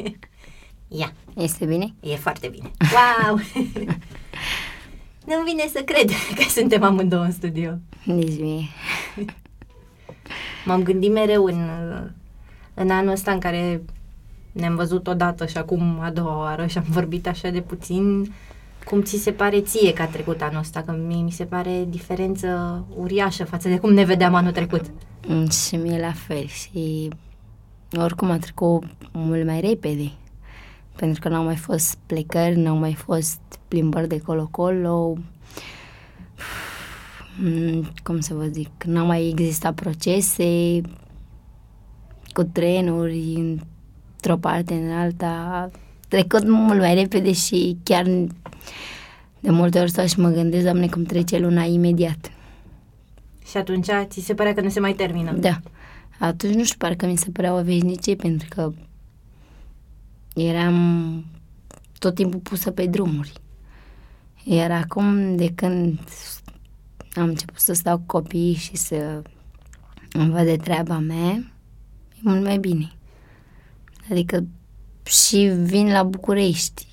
Ia. 1.00 1.14
Este 1.36 1.66
bine? 1.66 1.94
E 2.00 2.16
foarte 2.16 2.48
bine. 2.48 2.72
Wow! 2.94 3.40
Nu-mi 5.26 5.44
vine 5.46 5.64
să 5.74 5.82
cred 5.86 6.10
că 6.38 6.50
suntem 6.50 6.84
amândouă 6.84 7.24
în 7.24 7.32
studio. 7.32 7.72
Nici 8.04 8.40
mie. 8.40 8.64
M-am 10.66 10.84
gândit 10.84 11.12
mereu 11.12 11.44
în, 11.44 11.70
în 12.74 12.90
anul 12.90 13.12
ăsta 13.12 13.32
în 13.32 13.40
care 13.40 13.82
ne-am 14.52 14.76
văzut 14.76 15.08
odată 15.08 15.46
și 15.46 15.58
acum 15.58 16.00
a 16.02 16.10
doua 16.10 16.38
oară 16.38 16.66
și 16.66 16.78
am 16.78 16.86
vorbit 16.88 17.28
așa 17.28 17.50
de 17.50 17.62
puțin 17.62 18.34
cum 18.86 19.02
ți 19.02 19.18
se 19.18 19.32
pare 19.32 19.62
ție 19.62 19.94
că 19.94 20.02
a 20.02 20.08
trecut 20.08 20.42
anul 20.42 20.60
ăsta, 20.60 20.82
că 20.82 20.92
mie 21.08 21.22
mi 21.22 21.32
se 21.32 21.46
pare 21.46 21.86
diferență 21.90 22.84
uriașă 22.96 23.44
față 23.44 23.70
de 23.70 23.78
cum 23.78 23.94
ne 23.94 24.04
vedeam 24.04 24.34
anul 24.34 24.52
trecut. 24.52 24.86
Mm, 25.28 25.50
și 25.50 25.76
mie 25.76 26.00
la 26.00 26.12
fel 26.12 26.46
și 26.46 27.10
oricum 27.98 28.30
a 28.30 28.38
trecut 28.38 28.84
mult 29.12 29.46
mai 29.46 29.60
repede. 29.60 30.12
Pentru 30.96 31.22
că 31.22 31.30
n-au 31.30 31.44
mai 31.44 31.56
fost 31.56 31.98
plecări, 32.06 32.56
n-au 32.56 32.76
mai 32.76 32.94
fost 32.94 33.40
plimbări 33.68 34.08
de 34.08 34.18
colo-colo, 34.18 35.18
Mm, 37.42 37.92
cum 38.04 38.20
să 38.20 38.34
vă 38.34 38.46
zic, 38.46 38.84
n-au 38.84 39.06
mai 39.06 39.28
existat 39.28 39.74
procese 39.74 40.82
cu 42.34 42.44
trenuri 42.44 43.34
într-o 43.36 44.38
parte 44.38 44.74
în 44.74 44.92
alta, 44.92 45.70
trecut 46.08 46.48
mult 46.48 46.80
mai 46.80 46.94
repede 46.94 47.32
și 47.32 47.78
chiar 47.84 48.06
de 49.40 49.50
multe 49.50 49.80
ori 49.80 49.90
stau 49.90 50.06
și 50.06 50.20
mă 50.20 50.30
gândesc, 50.30 50.64
doamne, 50.64 50.88
cum 50.88 51.04
trece 51.04 51.38
luna 51.38 51.64
imediat. 51.64 52.32
Și 53.46 53.58
atunci 53.58 53.88
ți 54.04 54.20
se 54.20 54.34
părea 54.34 54.54
că 54.54 54.62
nu 54.62 54.70
se 54.70 54.80
mai 54.80 54.94
termină? 54.94 55.32
Da. 55.32 55.60
Atunci 56.20 56.54
nu 56.54 56.64
știu, 56.64 56.78
parcă 56.78 57.06
mi 57.06 57.18
se 57.18 57.30
părea 57.30 57.54
o 57.54 57.62
veșnicie 57.62 58.16
pentru 58.16 58.48
că 58.50 58.72
eram 60.34 61.26
tot 62.00 62.16
timpul 62.16 62.40
pusă 62.40 62.72
pe 62.72 62.86
drumuri. 62.86 63.34
Iar 64.44 64.72
acum, 64.72 65.36
de 65.36 65.52
când 65.56 66.00
am 67.16 67.24
început 67.24 67.60
să 67.60 67.74
stau 67.74 67.98
cu 67.98 68.04
copiii 68.06 68.54
și 68.54 68.76
să 68.76 69.22
îmi 70.12 70.32
văd 70.32 70.46
de 70.46 70.56
treaba 70.56 70.98
mea, 70.98 71.32
e 72.14 72.20
mult 72.22 72.44
mai 72.44 72.58
bine. 72.58 72.92
Adică 74.12 74.46
și 75.04 75.38
vin 75.64 75.92
la 75.92 76.04
București, 76.04 76.88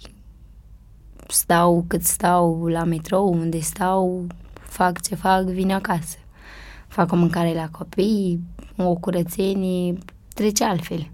stau 1.29 1.85
cât 1.87 2.05
stau 2.05 2.67
la 2.67 2.85
metrou, 2.85 3.33
unde 3.33 3.61
stau, 3.61 4.27
fac 4.53 5.01
ce 5.01 5.15
fac, 5.15 5.43
vin 5.43 5.73
acasă. 5.73 6.17
Fac 6.89 7.13
o 7.13 7.17
mâncare 7.17 7.55
la 7.55 7.69
copii, 7.69 8.41
o 8.77 8.95
curățenie, 8.95 9.99
trece 10.35 10.65
altfel. 10.65 11.11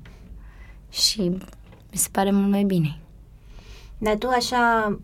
Și 0.91 1.39
mi 1.97 2.03
se 2.03 2.09
pare 2.13 2.31
mult 2.31 2.51
mai 2.51 2.65
bine. 2.65 2.99
Dar 3.99 4.17
tu 4.17 4.29
așa, 4.29 4.97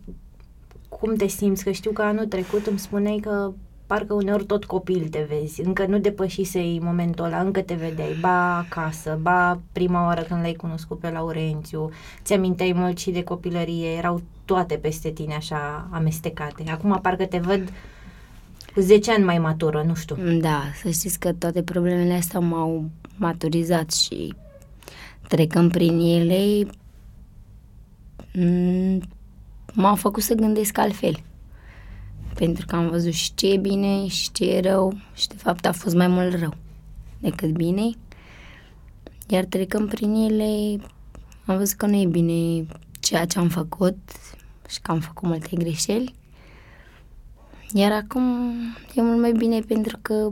cum 0.89 1.15
te 1.15 1.27
simți? 1.27 1.63
Că 1.63 1.71
știu 1.71 1.91
că 1.91 2.01
anul 2.01 2.25
trecut 2.25 2.65
îmi 2.65 2.79
spuneai 2.79 3.17
că 3.17 3.53
parcă 3.85 4.13
uneori 4.13 4.45
tot 4.45 4.65
copil 4.65 5.07
te 5.07 5.27
vezi, 5.29 5.61
încă 5.61 5.85
nu 5.85 5.97
depășisei 5.97 6.79
momentul 6.83 7.25
ăla, 7.25 7.39
încă 7.39 7.61
te 7.61 7.73
vedeai, 7.73 8.17
ba 8.19 8.57
acasă, 8.57 9.19
ba 9.21 9.59
prima 9.71 10.05
oară 10.05 10.21
când 10.21 10.41
l-ai 10.41 10.53
cunoscut 10.53 10.99
pe 10.99 11.09
Laurențiu, 11.09 11.89
ți-aminteai 12.23 12.73
mult 12.75 12.97
și 12.97 13.11
de 13.11 13.23
copilărie, 13.23 13.89
erau 13.89 14.21
toate 14.45 14.75
peste 14.75 15.09
tine 15.09 15.33
așa 15.33 15.87
amestecate. 15.91 16.63
Acum 16.69 16.99
parcă 17.01 17.25
te 17.25 17.37
văd 17.37 17.71
cu 18.73 18.79
10 18.79 19.11
ani 19.11 19.23
mai 19.23 19.39
matură, 19.39 19.83
nu 19.87 19.95
știu. 19.95 20.15
Da, 20.39 20.61
să 20.83 20.89
știți 20.89 21.19
că 21.19 21.33
toate 21.33 21.63
problemele 21.63 22.13
astea 22.13 22.39
m-au 22.39 22.89
maturizat 23.17 23.91
și 23.91 24.33
trecând 25.27 25.71
prin 25.71 25.99
ele 25.99 26.67
m-au 29.73 29.95
făcut 29.95 30.23
să 30.23 30.33
gândesc 30.33 30.77
altfel 30.77 31.15
pentru 32.33 32.65
că 32.65 32.75
am 32.75 32.89
văzut 32.89 33.13
și 33.13 33.33
ce 33.35 33.51
e 33.51 33.57
bine 33.57 34.07
și 34.07 34.31
ce 34.31 34.45
e 34.45 34.59
rău 34.59 34.97
și 35.13 35.27
de 35.27 35.35
fapt 35.37 35.65
a 35.65 35.71
fost 35.71 35.95
mai 35.95 36.07
mult 36.07 36.39
rău 36.39 36.53
decât 37.19 37.51
bine. 37.51 37.89
Iar 39.27 39.45
trecând 39.45 39.89
prin 39.89 40.13
ele, 40.13 40.81
am 41.45 41.57
văzut 41.57 41.77
că 41.77 41.85
nu 41.85 41.95
e 41.95 42.05
bine 42.05 42.65
ceea 42.99 43.25
ce 43.25 43.39
am 43.39 43.49
făcut 43.49 43.97
și 44.69 44.81
că 44.81 44.91
am 44.91 44.99
făcut 44.99 45.27
multe 45.27 45.55
greșeli. 45.55 46.15
Iar 47.73 47.91
acum 47.91 48.51
e 48.95 49.01
mult 49.01 49.19
mai 49.19 49.31
bine 49.31 49.59
pentru 49.59 49.97
că 50.01 50.31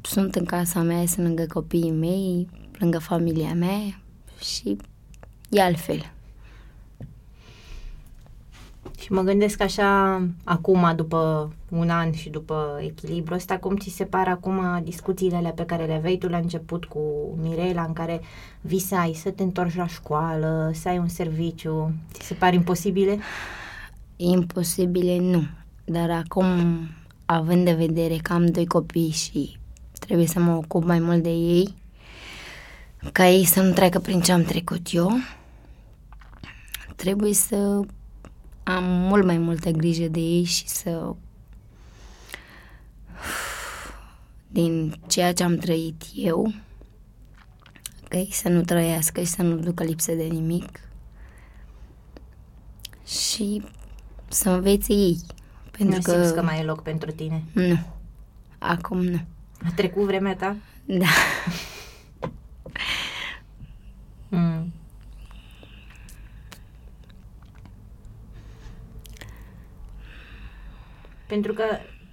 sunt 0.00 0.34
în 0.34 0.44
casa 0.44 0.82
mea, 0.82 1.06
sunt 1.06 1.26
lângă 1.26 1.46
copiii 1.46 1.90
mei, 1.90 2.48
lângă 2.78 2.98
familia 2.98 3.54
mea 3.54 4.00
și 4.40 4.76
e 5.48 5.62
altfel. 5.62 6.12
Și 9.00 9.12
mă 9.12 9.20
gândesc 9.22 9.60
așa, 9.60 10.22
acum, 10.44 10.92
după 10.96 11.52
un 11.68 11.90
an 11.90 12.12
și 12.12 12.28
după 12.28 12.78
echilibru 12.82 13.34
ăsta, 13.34 13.58
cum 13.58 13.76
ți 13.76 13.88
se 13.88 14.04
par 14.04 14.28
acum 14.28 14.80
discuțiile 14.84 15.52
pe 15.56 15.64
care 15.64 15.84
le 15.84 15.92
aveai 15.92 16.16
tu 16.16 16.28
la 16.28 16.36
început 16.36 16.84
cu 16.84 17.00
Mirela, 17.40 17.82
în 17.82 17.92
care 17.92 18.20
visai 18.60 19.12
să 19.14 19.30
te 19.30 19.42
întorci 19.42 19.76
la 19.76 19.86
școală, 19.86 20.70
să 20.74 20.88
ai 20.88 20.98
un 20.98 21.08
serviciu, 21.08 21.92
ți 22.12 22.26
se 22.26 22.34
par 22.34 22.54
imposibile? 22.54 23.18
Imposibile 24.16 25.18
nu, 25.18 25.42
dar 25.84 26.10
acum, 26.10 26.46
având 27.26 27.64
de 27.64 27.72
vedere 27.72 28.16
că 28.16 28.32
am 28.32 28.46
doi 28.46 28.66
copii 28.66 29.10
și 29.10 29.58
trebuie 29.98 30.26
să 30.26 30.40
mă 30.40 30.52
ocup 30.52 30.84
mai 30.84 30.98
mult 30.98 31.22
de 31.22 31.30
ei, 31.30 31.74
ca 33.12 33.28
ei 33.28 33.44
să 33.44 33.62
nu 33.62 33.72
treacă 33.72 33.98
prin 33.98 34.20
ce 34.20 34.32
am 34.32 34.42
trecut 34.42 34.86
eu, 34.92 35.10
trebuie 36.96 37.34
să 37.34 37.80
am 38.74 38.84
mult 38.84 39.24
mai 39.24 39.38
multă 39.38 39.70
grijă 39.70 40.08
de 40.08 40.20
ei 40.20 40.44
și 40.44 40.68
să 40.68 41.14
din 44.48 45.00
ceea 45.06 45.32
ce 45.32 45.42
am 45.42 45.56
trăit 45.56 46.02
eu 46.14 46.52
okay? 48.04 48.28
să 48.32 48.48
nu 48.48 48.62
trăiască 48.62 49.20
și 49.20 49.26
să 49.26 49.42
nu 49.42 49.56
ducă 49.56 49.84
lipsă 49.84 50.12
de 50.12 50.22
nimic 50.22 50.80
și 53.06 53.62
să 54.28 54.50
învețe 54.50 54.92
ei. 54.92 55.20
Pentru 55.70 55.96
nu 55.96 56.02
că... 56.02 56.10
simți 56.10 56.34
că 56.34 56.42
mai 56.42 56.60
e 56.60 56.64
loc 56.64 56.82
pentru 56.82 57.10
tine? 57.10 57.44
Nu. 57.52 57.78
Acum 58.58 59.04
nu. 59.04 59.20
A 59.64 59.72
trecut 59.74 60.04
vremea 60.04 60.36
ta? 60.36 60.56
Da. 60.84 61.06
Pentru 71.28 71.52
că 71.52 71.64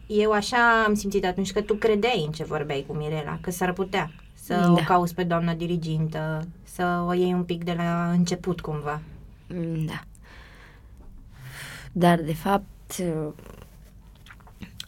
eu 0.07 0.31
așa 0.31 0.83
am 0.87 0.93
simțit 0.93 1.25
atunci 1.25 1.51
că 1.51 1.61
tu 1.61 1.73
credeai 1.73 2.23
în 2.25 2.31
ce 2.31 2.43
vorbeai 2.43 2.85
cu 2.87 2.93
Mirela, 2.93 3.37
că 3.41 3.51
s-ar 3.51 3.73
putea 3.73 4.11
să 4.33 4.53
da. 4.53 4.71
o 4.71 4.75
cauți 4.75 5.15
pe 5.15 5.23
doamna 5.23 5.53
dirigintă, 5.53 6.47
să 6.63 7.03
o 7.07 7.13
iei 7.13 7.33
un 7.33 7.43
pic 7.43 7.63
de 7.63 7.73
la 7.77 8.11
început 8.11 8.61
cumva. 8.61 9.01
Da. 9.85 10.03
Dar 11.91 12.21
de 12.21 12.33
fapt 12.33 13.03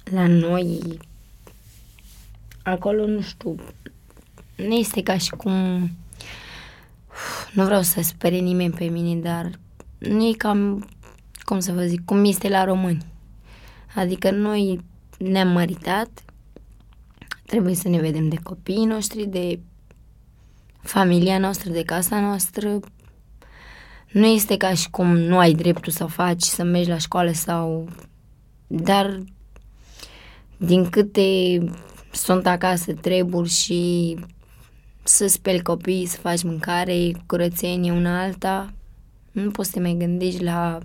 la 0.03 0.27
noi 0.27 1.00
acolo 2.63 3.05
nu 3.05 3.22
știu 3.22 3.55
nu 4.55 4.74
este 4.74 5.03
ca 5.03 5.17
și 5.17 5.29
cum 5.29 5.51
nu 7.53 7.63
vreau 7.63 7.81
să 7.81 8.01
spere 8.01 8.38
nimeni 8.38 8.74
pe 8.74 8.86
mine, 8.86 9.22
dar 9.22 9.51
nu 9.98 10.27
e 10.27 10.34
cam 10.38 10.89
cum 11.39 11.60
să 11.60 11.72
vă 11.72 11.81
zic, 11.81 12.05
cum 12.05 12.25
este 12.25 12.50
la 12.50 12.63
români 12.63 13.05
Adică 13.96 14.32
noi 14.32 14.79
ne-am 15.17 15.48
măritat, 15.48 16.10
trebuie 17.46 17.75
să 17.75 17.88
ne 17.88 18.00
vedem 18.00 18.29
de 18.29 18.38
copiii 18.44 18.86
noștri, 18.86 19.25
de 19.25 19.60
familia 20.82 21.38
noastră, 21.38 21.72
de 21.72 21.84
casa 21.84 22.20
noastră. 22.20 22.79
Nu 24.12 24.25
este 24.25 24.58
ca 24.58 24.74
și 24.74 24.89
cum 24.89 25.17
nu 25.17 25.38
ai 25.38 25.53
dreptul 25.53 25.91
să 25.91 26.06
faci, 26.06 26.44
să 26.44 26.63
mergi 26.63 26.89
la 26.89 26.98
școală 26.98 27.32
sau... 27.32 27.89
Dar 28.67 29.20
din 30.58 30.89
câte 30.89 31.58
sunt 32.12 32.48
acasă 32.48 32.94
treburi 32.94 33.50
și 33.50 34.15
să 35.03 35.27
speli 35.27 35.62
copiii, 35.62 36.06
să 36.06 36.17
faci 36.17 36.44
mâncare, 36.44 37.12
curățenie 37.25 37.91
una 37.91 38.22
alta, 38.22 38.74
nu 39.32 39.51
poți 39.51 39.70
să 39.70 39.74
te 39.74 39.82
mai 39.82 39.96
gândești 39.98 40.44
la 40.44 40.79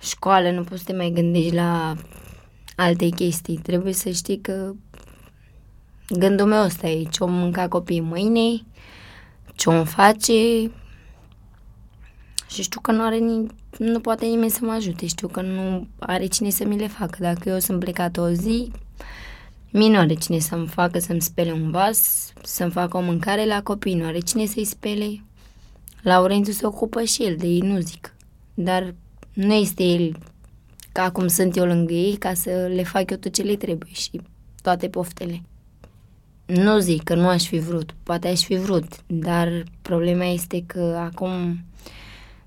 școală, 0.00 0.50
nu 0.50 0.62
poți 0.64 0.80
să 0.80 0.86
te 0.86 0.92
mai 0.96 1.10
gândești 1.10 1.54
la 1.54 1.94
alte 2.76 3.08
chestii. 3.08 3.56
Trebuie 3.62 3.92
să 3.92 4.10
știi 4.10 4.40
că 4.40 4.72
gândul 6.08 6.46
meu 6.46 6.64
ăsta 6.64 6.88
e 6.88 7.02
ce-o 7.04 7.26
mânca 7.26 7.68
copiii 7.68 8.00
mâine, 8.00 8.62
ce-o 9.54 9.84
face 9.84 10.70
și 12.48 12.62
știu 12.62 12.80
că 12.80 12.92
nu 12.92 13.02
are 13.02 13.16
ni- 13.18 13.46
nu 13.78 14.00
poate 14.00 14.26
nimeni 14.26 14.50
să 14.50 14.58
mă 14.62 14.72
ajute, 14.72 15.06
știu 15.06 15.28
că 15.28 15.40
nu 15.42 15.86
are 15.98 16.26
cine 16.26 16.50
să 16.50 16.64
mi 16.64 16.78
le 16.78 16.86
facă. 16.86 17.16
Dacă 17.20 17.48
eu 17.48 17.58
sunt 17.58 17.78
plecat 17.80 18.16
o 18.16 18.28
zi, 18.28 18.70
mie 19.70 19.88
nu 19.88 19.98
are 19.98 20.14
cine 20.14 20.38
să-mi 20.38 20.66
facă 20.66 20.98
să-mi 20.98 21.20
spele 21.22 21.52
un 21.52 21.70
vas, 21.70 22.32
să-mi 22.42 22.70
facă 22.70 22.96
o 22.96 23.00
mâncare 23.00 23.46
la 23.46 23.62
copii, 23.62 23.94
nu 23.94 24.04
are 24.06 24.18
cine 24.18 24.46
să-i 24.46 24.64
spele. 24.64 25.22
Laurențiu 26.02 26.52
se 26.52 26.66
ocupă 26.66 27.02
și 27.02 27.22
el 27.22 27.36
de 27.36 27.46
ei, 27.46 27.60
nu 27.60 27.78
zic. 27.80 28.14
Dar 28.54 28.94
nu 29.34 29.54
este 29.54 29.82
el 29.82 30.16
ca 30.92 31.10
cum 31.10 31.26
sunt 31.26 31.56
eu 31.56 31.64
lângă 31.64 31.92
ei 31.92 32.16
ca 32.16 32.34
să 32.34 32.50
le 32.74 32.82
fac 32.82 33.10
eu 33.10 33.16
tot 33.16 33.32
ce 33.32 33.42
le 33.42 33.56
trebuie 33.56 33.92
și 33.92 34.20
toate 34.62 34.88
poftele. 34.88 35.42
Nu 36.46 36.78
zic 36.78 37.02
că 37.02 37.14
nu 37.14 37.28
aș 37.28 37.46
fi 37.46 37.58
vrut, 37.58 37.94
poate 38.02 38.28
aș 38.28 38.42
fi 38.42 38.56
vrut, 38.56 39.02
dar 39.06 39.64
problema 39.82 40.24
este 40.24 40.64
că 40.66 40.98
acum 41.04 41.64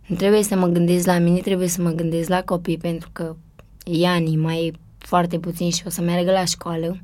nu 0.08 0.16
trebuie 0.16 0.44
să 0.44 0.56
mă 0.56 0.68
gândesc 0.68 1.06
la 1.06 1.18
mine, 1.18 1.40
trebuie 1.40 1.68
să 1.68 1.82
mă 1.82 1.90
gândesc 1.90 2.30
la 2.30 2.44
copii 2.44 2.78
pentru 2.78 3.10
că 3.14 3.36
Iani 3.84 4.36
mai 4.36 4.66
e 4.66 4.72
foarte 4.98 5.40
puțin 5.40 5.72
și 5.72 5.84
o 5.86 5.90
să 5.90 6.02
meargă 6.02 6.32
la 6.32 6.46
școală. 6.46 7.02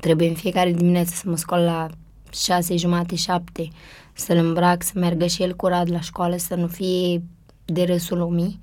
Trebuie 0.00 0.28
în 0.28 0.34
fiecare 0.34 0.72
dimineață 0.72 1.14
să 1.14 1.22
mă 1.28 1.36
scol 1.36 1.58
la 1.58 1.88
șase 2.32 2.76
jumate, 2.76 3.14
șapte, 3.14 3.68
să-l 4.12 4.36
îmbrac, 4.36 4.82
să 4.82 4.92
meargă 4.94 5.26
și 5.26 5.42
el 5.42 5.56
curat 5.56 5.88
la 5.88 6.00
școală, 6.00 6.36
să 6.36 6.54
nu 6.54 6.66
fie 6.66 7.22
de 7.64 7.82
râsul 7.82 8.18
lumii. 8.18 8.60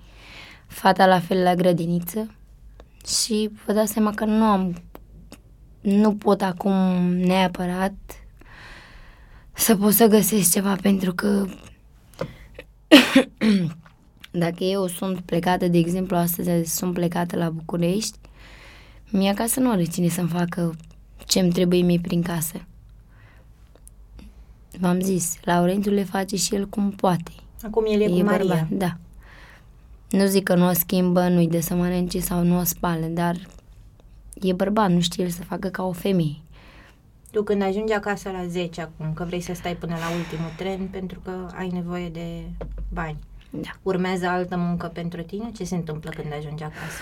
Fata 0.78 1.06
la 1.06 1.20
fel 1.20 1.44
la 1.44 1.56
grădiniță. 1.56 2.32
Și 3.08 3.50
vă 3.66 3.74
dați 3.74 3.92
seama 3.92 4.14
că 4.14 4.26
nu 4.26 4.44
am, 4.44 4.84
nu 5.82 6.16
pot 6.16 6.42
acum 6.42 6.74
neapărat 7.14 7.94
să 9.54 9.76
pot 9.76 9.94
să 9.94 10.08
găsesc 10.08 10.52
ceva 10.52 10.76
pentru 10.82 11.14
că 11.14 11.46
dacă 14.44 14.64
eu 14.64 14.88
sunt 14.88 15.20
plecată, 15.20 15.68
de 15.68 15.78
exemplu, 15.78 16.16
astăzi 16.16 16.76
sunt 16.76 16.94
plecată 16.94 17.38
la 17.38 17.50
București, 17.50 18.18
mie 19.12 19.30
acasă 19.30 19.60
nu 19.60 19.72
are 19.72 19.84
cine 19.84 20.08
să-mi 20.08 20.30
facă 20.30 20.76
ce-mi 21.26 21.52
trebuie 21.52 21.82
mie 21.82 22.00
prin 22.00 22.22
casă. 22.22 22.66
V-am 24.80 25.00
zis, 25.00 25.38
Laurențiu 25.44 25.92
le 25.92 26.04
face 26.04 26.36
și 26.36 26.56
el 26.56 26.68
cum 26.68 26.92
poate. 26.92 27.32
Acum 27.62 27.86
el 27.88 28.02
e, 28.02 28.04
e 28.04 28.08
cu 28.08 28.24
Maria. 28.24 28.38
Bărbat, 28.38 28.70
da. 28.70 28.98
Nu 30.10 30.26
zic 30.26 30.44
că 30.44 30.56
nu 30.56 30.68
o 30.68 30.74
schimbă, 30.74 31.28
nu-i 31.28 31.48
de 31.48 31.60
să 31.60 31.76
mănânce 31.76 32.20
sau 32.20 32.44
nu 32.44 32.60
o 32.60 32.64
spală, 32.64 33.06
dar 33.06 33.36
e 34.42 34.54
bărbat, 34.54 34.92
nu 34.92 35.02
știe 35.02 35.24
el 35.24 35.30
să 35.30 35.44
facă 35.44 35.68
ca 35.68 35.84
o 35.84 35.92
femeie. 35.92 36.36
Tu 37.32 37.44
când 37.44 37.62
ajungi 37.62 37.94
acasă 37.94 38.30
la 38.30 38.46
10 38.48 38.82
acum, 38.82 39.14
că 39.14 39.24
vrei 39.24 39.42
să 39.42 39.54
stai 39.54 39.76
până 39.76 39.96
la 39.96 40.16
ultimul 40.16 40.52
tren 40.58 40.88
pentru 40.88 41.20
că 41.24 41.32
ai 41.56 41.70
nevoie 41.70 42.10
de 42.10 42.44
bani. 42.94 43.18
Da. 43.50 43.70
Urmează 43.84 44.26
altă 44.26 44.58
muncă 44.58 44.88
pentru 44.88 45.22
tine? 45.22 45.52
Ce 45.56 45.64
se 45.64 45.76
întâmplă 45.76 46.10
când 46.16 46.34
ajungi 46.38 46.64
acasă? 46.64 47.02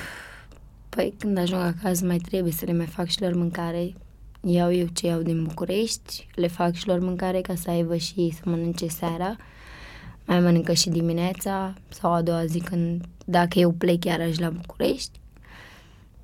Păi 0.90 1.14
când 1.18 1.38
ajung 1.38 1.62
acasă 1.62 2.06
mai 2.06 2.18
trebuie 2.18 2.52
să 2.52 2.66
le 2.66 2.74
mai 2.74 2.86
fac 2.86 3.08
și 3.08 3.22
lor 3.22 3.34
mâncare. 3.34 3.94
Iau 4.42 4.74
eu 4.74 4.86
ce 4.94 5.08
iau 5.08 5.22
din 5.22 5.44
București, 5.44 6.28
le 6.36 6.48
fac 6.48 6.74
și 6.74 6.88
lor 6.88 7.00
mâncare 7.00 7.42
ca 7.42 7.56
să 7.56 7.70
aibă 7.70 7.96
și 7.96 8.14
ei 8.16 8.34
să 8.34 8.42
mănânce 8.44 8.88
seara. 8.88 9.36
Mai 10.26 10.40
mănâncă 10.40 10.74
și 10.74 10.90
dimineața 10.90 11.74
sau 11.90 12.14
a 12.14 12.22
doua 12.22 12.46
zi 12.46 12.60
când, 12.60 13.06
dacă 13.26 13.60
eu 13.60 13.72
plec 13.72 14.04
iarăși 14.04 14.42
la 14.42 14.50
București. 14.50 15.20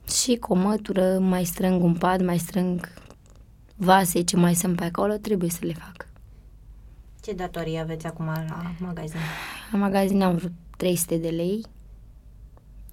Și 0.08 0.36
cu 0.36 0.54
o 0.54 0.56
mătură 0.56 1.20
mai 1.20 1.46
strâng 1.46 1.84
un 1.84 1.94
pad, 1.94 2.22
mai 2.22 2.38
strâng 2.38 2.94
vase 3.76 4.22
ce 4.22 4.38
mai 4.38 4.54
sunt 4.54 4.76
pe 4.76 4.84
acolo, 4.84 5.14
trebuie 5.14 5.50
să 5.50 5.60
le 5.62 5.74
fac. 5.74 6.08
Ce 7.24 7.34
datorii 7.34 7.80
aveți 7.80 8.06
acum 8.06 8.26
la 8.26 8.74
magazin? 8.80 9.20
La 9.72 9.78
magazin 9.78 10.22
am 10.22 10.36
vreo 10.36 10.50
300 10.78 11.18
de 11.18 11.30
lei, 11.30 11.66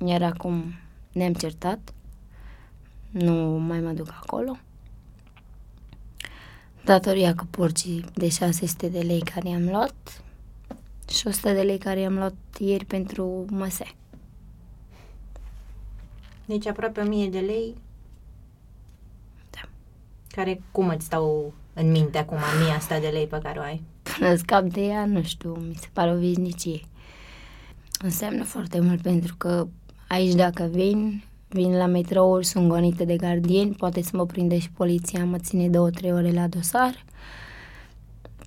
iar 0.07 0.23
acum 0.23 0.75
ne-am 1.13 1.33
certat. 1.33 1.93
Nu 3.11 3.35
mai 3.59 3.81
mă 3.81 3.91
duc 3.91 4.15
acolo. 4.21 4.57
Datoria 6.85 7.35
cu 7.35 7.47
porcii 7.47 8.05
de 8.15 8.29
600 8.29 8.89
de 8.89 8.99
lei 8.99 9.21
care 9.21 9.49
i-am 9.49 9.65
luat 9.65 10.23
și 11.19 11.27
100 11.27 11.53
de 11.53 11.63
lei 11.63 11.79
care 11.79 12.01
i-am 12.01 12.15
luat 12.15 12.35
ieri 12.59 12.85
pentru 12.85 13.45
măse. 13.51 13.85
Deci 16.47 16.67
aproape 16.67 17.01
1000 17.01 17.29
de 17.29 17.39
lei 17.39 17.75
care 20.39 20.63
cum 20.71 20.89
îți 20.89 21.05
stau 21.05 21.53
în 21.75 21.91
minte 21.91 22.19
acum 22.19 22.37
mie 22.63 22.75
asta 22.75 22.99
de 22.99 23.09
lei 23.09 23.27
pe 23.27 23.39
care 23.43 23.59
o 23.59 23.63
ai? 23.63 23.83
Până 24.03 24.35
scap 24.35 24.63
de 24.63 24.81
ea, 24.81 25.05
nu 25.05 25.23
știu, 25.23 25.55
mi 25.55 25.75
se 25.75 25.89
pare 25.93 26.13
o 26.13 26.17
viznicie. 26.17 26.81
Înseamnă 28.03 28.45
foarte 28.45 28.81
mult 28.81 29.01
pentru 29.01 29.35
că 29.39 29.67
aici 30.09 30.35
dacă 30.35 30.69
vin, 30.73 31.23
vin 31.49 31.77
la 31.77 31.87
metrouri, 31.87 32.45
sunt 32.45 32.69
gonite 32.69 33.05
de 33.05 33.17
gardieni, 33.17 33.75
poate 33.75 34.03
să 34.03 34.11
mă 34.13 34.27
prinde 34.27 34.59
și 34.59 34.71
poliția, 34.71 35.25
mă 35.25 35.39
ține 35.39 35.69
două, 35.69 35.91
trei 35.91 36.13
ore 36.13 36.33
la 36.33 36.47
dosar. 36.47 37.05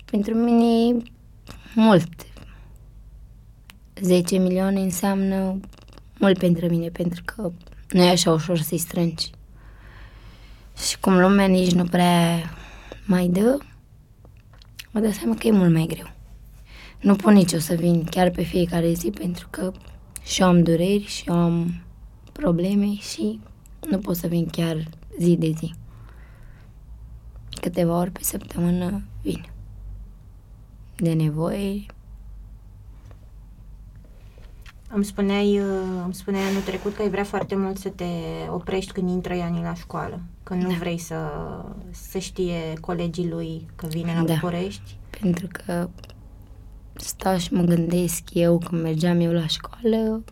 Pentru 0.04 0.34
mine 0.34 1.02
mult. 1.74 2.31
10 4.00 4.36
milioane 4.38 4.80
înseamnă 4.80 5.60
mult 6.18 6.38
pentru 6.38 6.68
mine, 6.68 6.88
pentru 6.88 7.22
că 7.24 7.52
nu 7.90 8.02
e 8.02 8.10
așa 8.10 8.32
ușor 8.32 8.58
să-i 8.58 8.78
strângi. 8.78 9.30
Și 10.86 11.00
cum 11.00 11.18
lumea 11.18 11.46
nici 11.46 11.72
nu 11.72 11.84
prea 11.84 12.38
mai 13.06 13.26
dă, 13.26 13.58
mă 14.90 15.00
dă 15.00 15.10
seama 15.10 15.34
că 15.34 15.46
e 15.46 15.50
mult 15.50 15.72
mai 15.72 15.86
greu. 15.86 16.10
Nu 17.00 17.16
pot 17.16 17.32
nici 17.32 17.52
o 17.52 17.58
să 17.58 17.74
vin 17.74 18.04
chiar 18.04 18.30
pe 18.30 18.42
fiecare 18.42 18.92
zi 18.92 19.10
pentru 19.10 19.46
că 19.50 19.72
și 20.22 20.40
eu 20.40 20.48
am 20.48 20.62
dureri 20.62 21.04
și 21.06 21.28
eu 21.28 21.34
am 21.34 21.82
probleme 22.32 22.94
și 22.94 23.40
nu 23.90 23.98
pot 23.98 24.16
să 24.16 24.26
vin 24.26 24.46
chiar 24.46 24.88
zi 25.18 25.36
de 25.36 25.52
zi. 25.58 25.74
Câteva 27.60 27.98
ori 27.98 28.10
pe 28.10 28.20
săptămână 28.22 29.02
vin. 29.22 29.44
De 30.96 31.12
nevoie 31.12 31.86
îmi 34.94 35.04
spuneai, 35.04 35.58
uh, 35.58 35.66
îmi 36.04 36.14
spuneai 36.14 36.44
anul 36.44 36.60
trecut 36.60 36.94
că 36.94 37.02
ai 37.02 37.10
vrea 37.10 37.24
foarte 37.24 37.56
mult 37.56 37.78
să 37.78 37.88
te 37.88 38.04
oprești 38.50 38.92
când 38.92 39.08
intră 39.08 39.34
Iani 39.34 39.62
la 39.62 39.74
școală. 39.74 40.20
Că 40.42 40.54
nu 40.54 40.68
da. 40.68 40.74
vrei 40.78 40.98
să, 40.98 41.16
să 41.90 42.18
știe 42.18 42.72
colegii 42.80 43.28
lui 43.28 43.66
că 43.76 43.86
vine 43.86 44.14
la 44.16 44.22
da. 44.22 44.32
București. 44.32 44.96
Pentru 45.20 45.48
că 45.52 45.88
stau 46.94 47.38
și 47.38 47.52
mă 47.52 47.62
gândesc 47.62 48.22
eu 48.32 48.58
când 48.58 48.82
mergeam 48.82 49.20
eu 49.20 49.32
la 49.32 49.46
școală, 49.46 50.22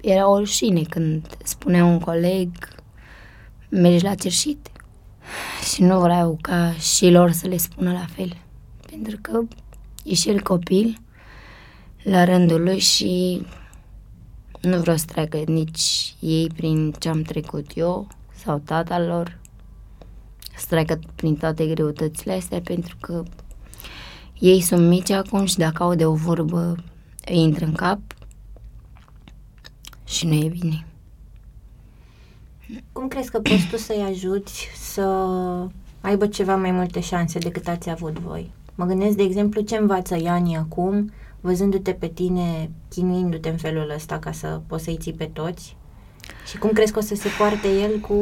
era 0.00 0.28
o 0.28 0.38
rușine 0.38 0.82
când 0.82 1.36
spunea 1.44 1.84
un 1.84 1.98
coleg 1.98 2.50
mergi 3.68 4.04
la 4.04 4.14
cerșit. 4.14 4.68
Și 5.72 5.82
nu 5.82 6.00
vreau 6.00 6.38
ca 6.40 6.72
și 6.72 7.10
lor 7.10 7.30
să 7.30 7.46
le 7.46 7.56
spună 7.56 7.92
la 7.92 8.06
fel. 8.14 8.36
Pentru 8.90 9.18
că 9.20 9.40
e 10.04 10.14
și 10.14 10.28
el 10.28 10.40
copil 10.40 10.98
la 12.02 12.24
rândul 12.24 12.62
lui 12.62 12.78
și 12.78 13.42
nu 14.66 14.78
vreau 14.78 14.96
să 14.96 15.04
treacă 15.04 15.36
nici 15.36 16.14
ei 16.20 16.46
prin 16.56 16.92
ce 16.98 17.08
am 17.08 17.22
trecut 17.22 17.70
eu 17.74 18.06
sau 18.44 18.58
tata 18.58 19.00
lor, 19.00 19.38
să 20.56 20.66
treacă 20.68 20.98
prin 21.14 21.36
toate 21.36 21.66
greutățile 21.66 22.32
astea, 22.32 22.60
pentru 22.60 22.96
că 23.00 23.22
ei 24.38 24.60
sunt 24.60 24.88
mici 24.88 25.10
acum 25.10 25.44
și 25.44 25.56
dacă 25.56 25.82
au 25.82 25.94
de 25.94 26.06
o 26.06 26.14
vorbă 26.14 26.76
îi 27.26 27.38
intră 27.38 27.64
în 27.64 27.72
cap 27.72 28.00
și 30.04 30.26
nu 30.26 30.34
e 30.34 30.48
bine. 30.48 30.86
Cum 32.92 33.08
crezi 33.08 33.30
că 33.30 33.40
poți 33.40 33.68
tu 33.70 33.76
să-i 33.76 34.06
ajuți 34.08 34.68
să 34.76 35.02
aibă 36.00 36.26
ceva 36.26 36.56
mai 36.56 36.70
multe 36.70 37.00
șanse 37.00 37.38
decât 37.38 37.68
ați 37.68 37.90
avut 37.90 38.18
voi? 38.18 38.52
Mă 38.74 38.84
gândesc, 38.84 39.16
de 39.16 39.22
exemplu, 39.22 39.60
ce 39.60 39.76
învață 39.76 40.18
Iani 40.20 40.56
acum 40.56 41.12
văzându-te 41.44 41.92
pe 41.92 42.06
tine, 42.06 42.70
chinuindu-te 42.88 43.48
în 43.48 43.56
felul 43.56 43.92
ăsta 43.94 44.18
ca 44.18 44.32
să 44.32 44.60
poți 44.66 44.84
să-i 44.84 44.96
ții 45.00 45.12
pe 45.12 45.24
toți? 45.24 45.76
Și 46.46 46.58
cum 46.58 46.70
crezi 46.70 46.92
că 46.92 46.98
o 46.98 47.02
să 47.02 47.14
se 47.14 47.28
poarte 47.38 47.68
el 47.68 47.98
cu 47.98 48.14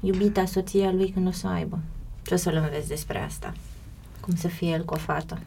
iubita 0.00 0.44
soția 0.44 0.92
lui 0.92 1.10
când 1.10 1.26
o 1.26 1.30
să 1.30 1.46
o 1.46 1.50
aibă? 1.50 1.78
Ce 2.22 2.34
o 2.34 2.36
să-l 2.36 2.54
înveți 2.54 2.88
despre 2.88 3.18
asta? 3.18 3.52
Cum 4.20 4.34
să 4.34 4.48
fie 4.48 4.68
el 4.68 4.84
cu 4.84 4.94
o 4.94 4.96
fată? 4.96 5.38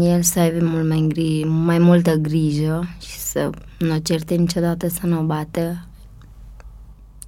El 0.00 0.22
să 0.22 0.40
aibă 0.40 0.64
mult 0.64 0.88
mai, 0.88 1.06
gri- 1.12 1.46
mai 1.46 1.78
multă 1.78 2.14
grijă 2.14 2.88
și 3.00 3.18
să 3.18 3.50
nu 3.78 3.94
o 3.94 3.98
certe 3.98 4.34
niciodată 4.34 4.88
să 4.88 5.06
nu 5.06 5.18
o 5.18 5.22
bată. 5.22 5.86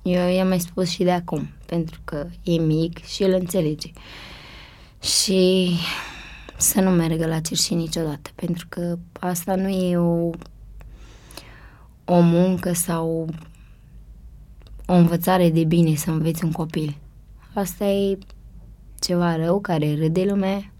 Eu 0.02 0.28
i-am 0.28 0.48
mai 0.48 0.60
spus 0.60 0.88
și 0.88 1.02
de 1.02 1.12
acum, 1.12 1.48
pentru 1.66 2.00
că 2.04 2.26
e 2.42 2.58
mic 2.58 3.04
și 3.04 3.22
el 3.22 3.32
înțelege. 3.32 3.90
Și 5.00 5.70
să 6.62 6.80
nu 6.80 6.90
meargă 6.90 7.26
la 7.26 7.40
cerșii 7.40 7.76
niciodată, 7.76 8.30
pentru 8.34 8.66
că 8.68 8.98
asta 9.20 9.54
nu 9.54 9.68
e 9.68 9.96
o, 9.96 10.30
o 12.04 12.20
muncă 12.20 12.72
sau 12.72 13.28
o 14.86 14.92
învățare 14.92 15.50
de 15.50 15.64
bine 15.64 15.94
să 15.94 16.10
înveți 16.10 16.44
un 16.44 16.52
copil. 16.52 16.96
Asta 17.54 17.84
e 17.84 18.18
ceva 19.00 19.36
rău 19.36 19.60
care 19.60 19.94
râde 19.94 20.24
lumea. 20.24 20.72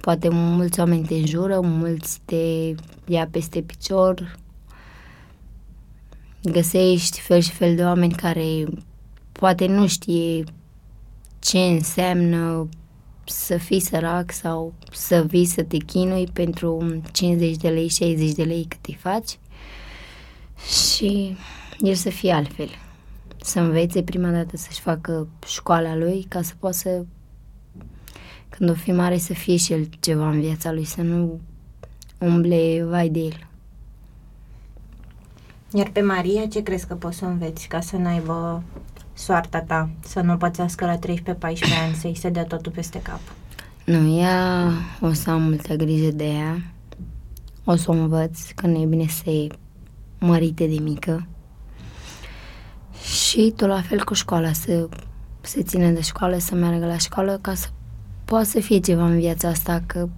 Poate 0.00 0.28
mulți 0.28 0.78
oameni 0.78 1.06
te 1.06 1.14
înjură, 1.14 1.60
mulți 1.60 2.20
te 2.24 2.74
ia 3.06 3.28
peste 3.30 3.60
picior. 3.60 4.38
Găsești 6.42 7.20
fel 7.20 7.40
și 7.40 7.50
fel 7.50 7.76
de 7.76 7.84
oameni 7.84 8.12
care 8.12 8.64
poate 9.32 9.66
nu 9.66 9.86
știe 9.86 10.44
ce 11.38 11.58
înseamnă 11.58 12.68
să 13.30 13.56
fii 13.56 13.80
sărac 13.80 14.32
sau 14.32 14.72
să 14.92 15.24
vii 15.28 15.44
să 15.44 15.62
te 15.62 15.76
chinui 15.76 16.28
pentru 16.32 17.00
50 17.12 17.56
de 17.56 17.68
lei, 17.68 17.88
60 17.88 18.32
de 18.32 18.42
lei 18.42 18.64
cât 18.68 18.86
îi 18.86 18.98
faci 19.00 19.38
și 20.68 21.36
el 21.78 21.94
să 21.94 22.10
fie 22.10 22.32
altfel. 22.32 22.68
Să 23.42 23.60
învețe 23.60 24.02
prima 24.02 24.30
dată 24.30 24.56
să-și 24.56 24.80
facă 24.80 25.28
școala 25.46 25.96
lui 25.96 26.26
ca 26.28 26.42
să 26.42 26.52
poată 26.58 26.76
să 26.76 27.04
când 28.48 28.70
o 28.70 28.74
fi 28.74 28.92
mare 28.92 29.18
să 29.18 29.32
fie 29.32 29.56
și 29.56 29.72
el 29.72 29.88
ceva 30.00 30.30
în 30.30 30.40
viața 30.40 30.72
lui, 30.72 30.84
să 30.84 31.02
nu 31.02 31.40
umble 32.18 32.84
vai 32.84 33.08
de 33.08 33.18
el. 33.18 33.48
Iar 35.72 35.90
pe 35.92 36.00
Maria, 36.00 36.46
ce 36.46 36.62
crezi 36.62 36.86
că 36.86 36.94
poți 36.94 37.16
să 37.16 37.24
înveți 37.24 37.68
ca 37.68 37.80
să 37.80 37.96
n-aibă 37.96 38.62
soarta 39.20 39.60
ta, 39.60 39.90
să 40.00 40.20
nu 40.20 40.36
pățească 40.36 40.84
la 40.84 40.96
13-14 40.96 40.98
ani, 41.84 41.94
să-i 41.94 42.16
se 42.16 42.28
dea 42.28 42.44
totul 42.44 42.72
peste 42.72 43.02
cap? 43.02 43.20
Nu, 43.84 44.18
ea 44.18 44.72
o 45.00 45.12
să 45.12 45.30
am 45.30 45.42
multă 45.42 45.74
grijă 45.74 46.10
de 46.10 46.24
ea. 46.24 46.62
O 47.64 47.76
să 47.76 47.90
o 47.90 47.92
învăț 47.92 48.50
că 48.50 48.66
nu 48.66 48.80
e 48.80 48.84
bine 48.84 49.06
să 49.06 49.30
e 49.30 49.46
mărite 50.18 50.66
de 50.66 50.78
mică. 50.80 51.26
Și 53.02 53.52
tot 53.56 53.68
la 53.68 53.80
fel 53.80 54.04
cu 54.04 54.14
școala, 54.14 54.52
să 54.52 54.88
se 55.40 55.62
ține 55.62 55.92
de 55.92 56.00
școală, 56.00 56.38
să 56.38 56.54
meargă 56.54 56.86
la 56.86 56.96
școală 56.96 57.38
ca 57.40 57.54
să 57.54 57.68
poată 58.24 58.44
să 58.44 58.60
fie 58.60 58.78
ceva 58.78 59.04
în 59.04 59.18
viața 59.18 59.48
asta, 59.48 59.82
că 59.86 60.08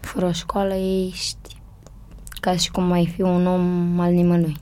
fără 0.00 0.26
o 0.26 0.32
școală 0.32 0.74
ești 0.74 1.60
ca 2.40 2.56
și 2.56 2.70
cum 2.70 2.84
mai 2.84 3.06
fi 3.06 3.22
un 3.22 3.46
om 3.46 4.00
al 4.00 4.12
nimănui. 4.12 4.56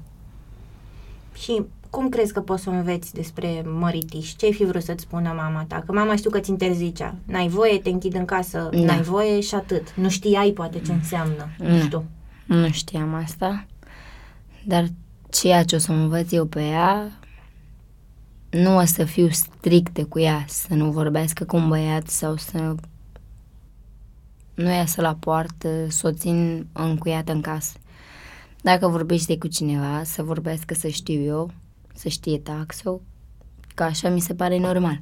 Și 1.34 1.62
cum 1.90 2.08
crezi 2.08 2.32
că 2.32 2.40
poți 2.40 2.62
să 2.62 2.70
înveți 2.70 3.14
despre 3.14 3.62
măritiș? 3.66 4.30
Ce 4.36 4.44
ai 4.46 4.52
fi 4.52 4.64
vrut 4.64 4.82
să-ți 4.82 5.02
spună 5.02 5.32
mama 5.36 5.64
ta? 5.68 5.82
Că 5.86 5.92
mama 5.92 6.16
știu 6.16 6.30
că 6.30 6.38
ți 6.40 6.50
interzicea. 6.50 7.14
N-ai 7.24 7.48
voie, 7.48 7.78
te 7.78 7.88
închid 7.90 8.14
în 8.14 8.24
casă, 8.24 8.68
Da. 8.72 8.78
n-ai 8.84 9.02
voie 9.02 9.40
și 9.40 9.54
atât. 9.54 9.94
Nu 9.94 10.08
știai 10.08 10.50
poate 10.50 10.80
ce 10.80 10.92
înseamnă. 10.92 11.48
Nu 11.58 11.68
Nu. 11.76 11.82
știu. 11.82 12.04
Nu 12.46 12.70
știam 12.70 13.14
asta, 13.14 13.66
dar 14.64 14.86
ceea 15.30 15.64
ce 15.64 15.76
o 15.76 15.78
să 15.78 15.92
învăț 15.92 16.32
eu 16.32 16.44
pe 16.44 16.62
ea, 16.62 17.12
nu 18.50 18.76
o 18.76 18.84
să 18.84 19.04
fiu 19.04 19.28
strictă 19.28 20.04
cu 20.04 20.18
ea, 20.18 20.44
să 20.48 20.74
nu 20.74 20.90
vorbească 20.90 21.44
cu 21.44 21.56
un 21.56 21.68
băiat 21.68 22.06
sau 22.06 22.36
să 22.36 22.74
nu 24.54 24.70
iasă 24.70 25.00
la 25.00 25.14
poartă, 25.14 25.68
să 25.88 26.06
o 26.06 26.12
țin 26.12 26.66
încuiată 26.72 27.32
în 27.32 27.40
casă. 27.40 27.72
Dacă 28.62 28.88
vorbește 28.88 29.38
cu 29.38 29.46
cineva, 29.46 30.02
să 30.04 30.22
vorbească 30.22 30.74
să 30.74 30.88
știu 30.88 31.20
eu, 31.22 31.46
să 31.46 31.54
știe 32.08 32.38
taxul, 32.38 33.00
că 33.74 33.82
așa 33.82 34.08
mi 34.08 34.20
se 34.20 34.34
pare 34.34 34.58
normal. 34.58 35.00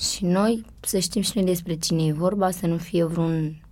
Și 0.00 0.24
noi 0.24 0.64
să 0.80 0.98
știm 0.98 1.22
și 1.22 1.30
noi 1.34 1.44
despre 1.44 1.74
cine 1.74 2.04
e 2.04 2.12
vorba, 2.12 2.50
să 2.50 2.66
nu 2.66 2.76
fie 2.76 3.04
vreun 3.04 3.62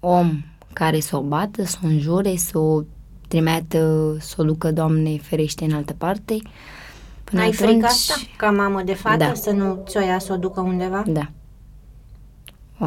om 0.00 0.42
care 0.72 1.00
să 1.00 1.16
o 1.16 1.20
bată, 1.20 1.64
să 1.64 1.78
o 1.84 1.86
înjure, 1.86 2.36
să 2.36 2.58
o 2.58 2.82
trimeată, 3.28 4.16
să 4.20 4.34
o 4.38 4.44
ducă, 4.44 4.72
Doamne, 4.72 5.18
ferește 5.18 5.64
în 5.64 5.72
altă 5.72 5.92
parte. 5.92 6.36
Până 7.24 7.40
Ai 7.40 7.48
atunci, 7.48 7.70
frică 7.70 7.86
asta 7.86 8.14
ca 8.36 8.50
mamă 8.50 8.82
de 8.82 8.94
fată 8.94 9.16
Da. 9.16 9.34
să 9.34 9.50
nu 9.50 9.82
ți-o 9.86 10.00
ia 10.00 10.18
să 10.18 10.32
o 10.32 10.36
ducă 10.36 10.60
undeva? 10.60 11.04
Da. 11.06 11.30
O, 12.78 12.86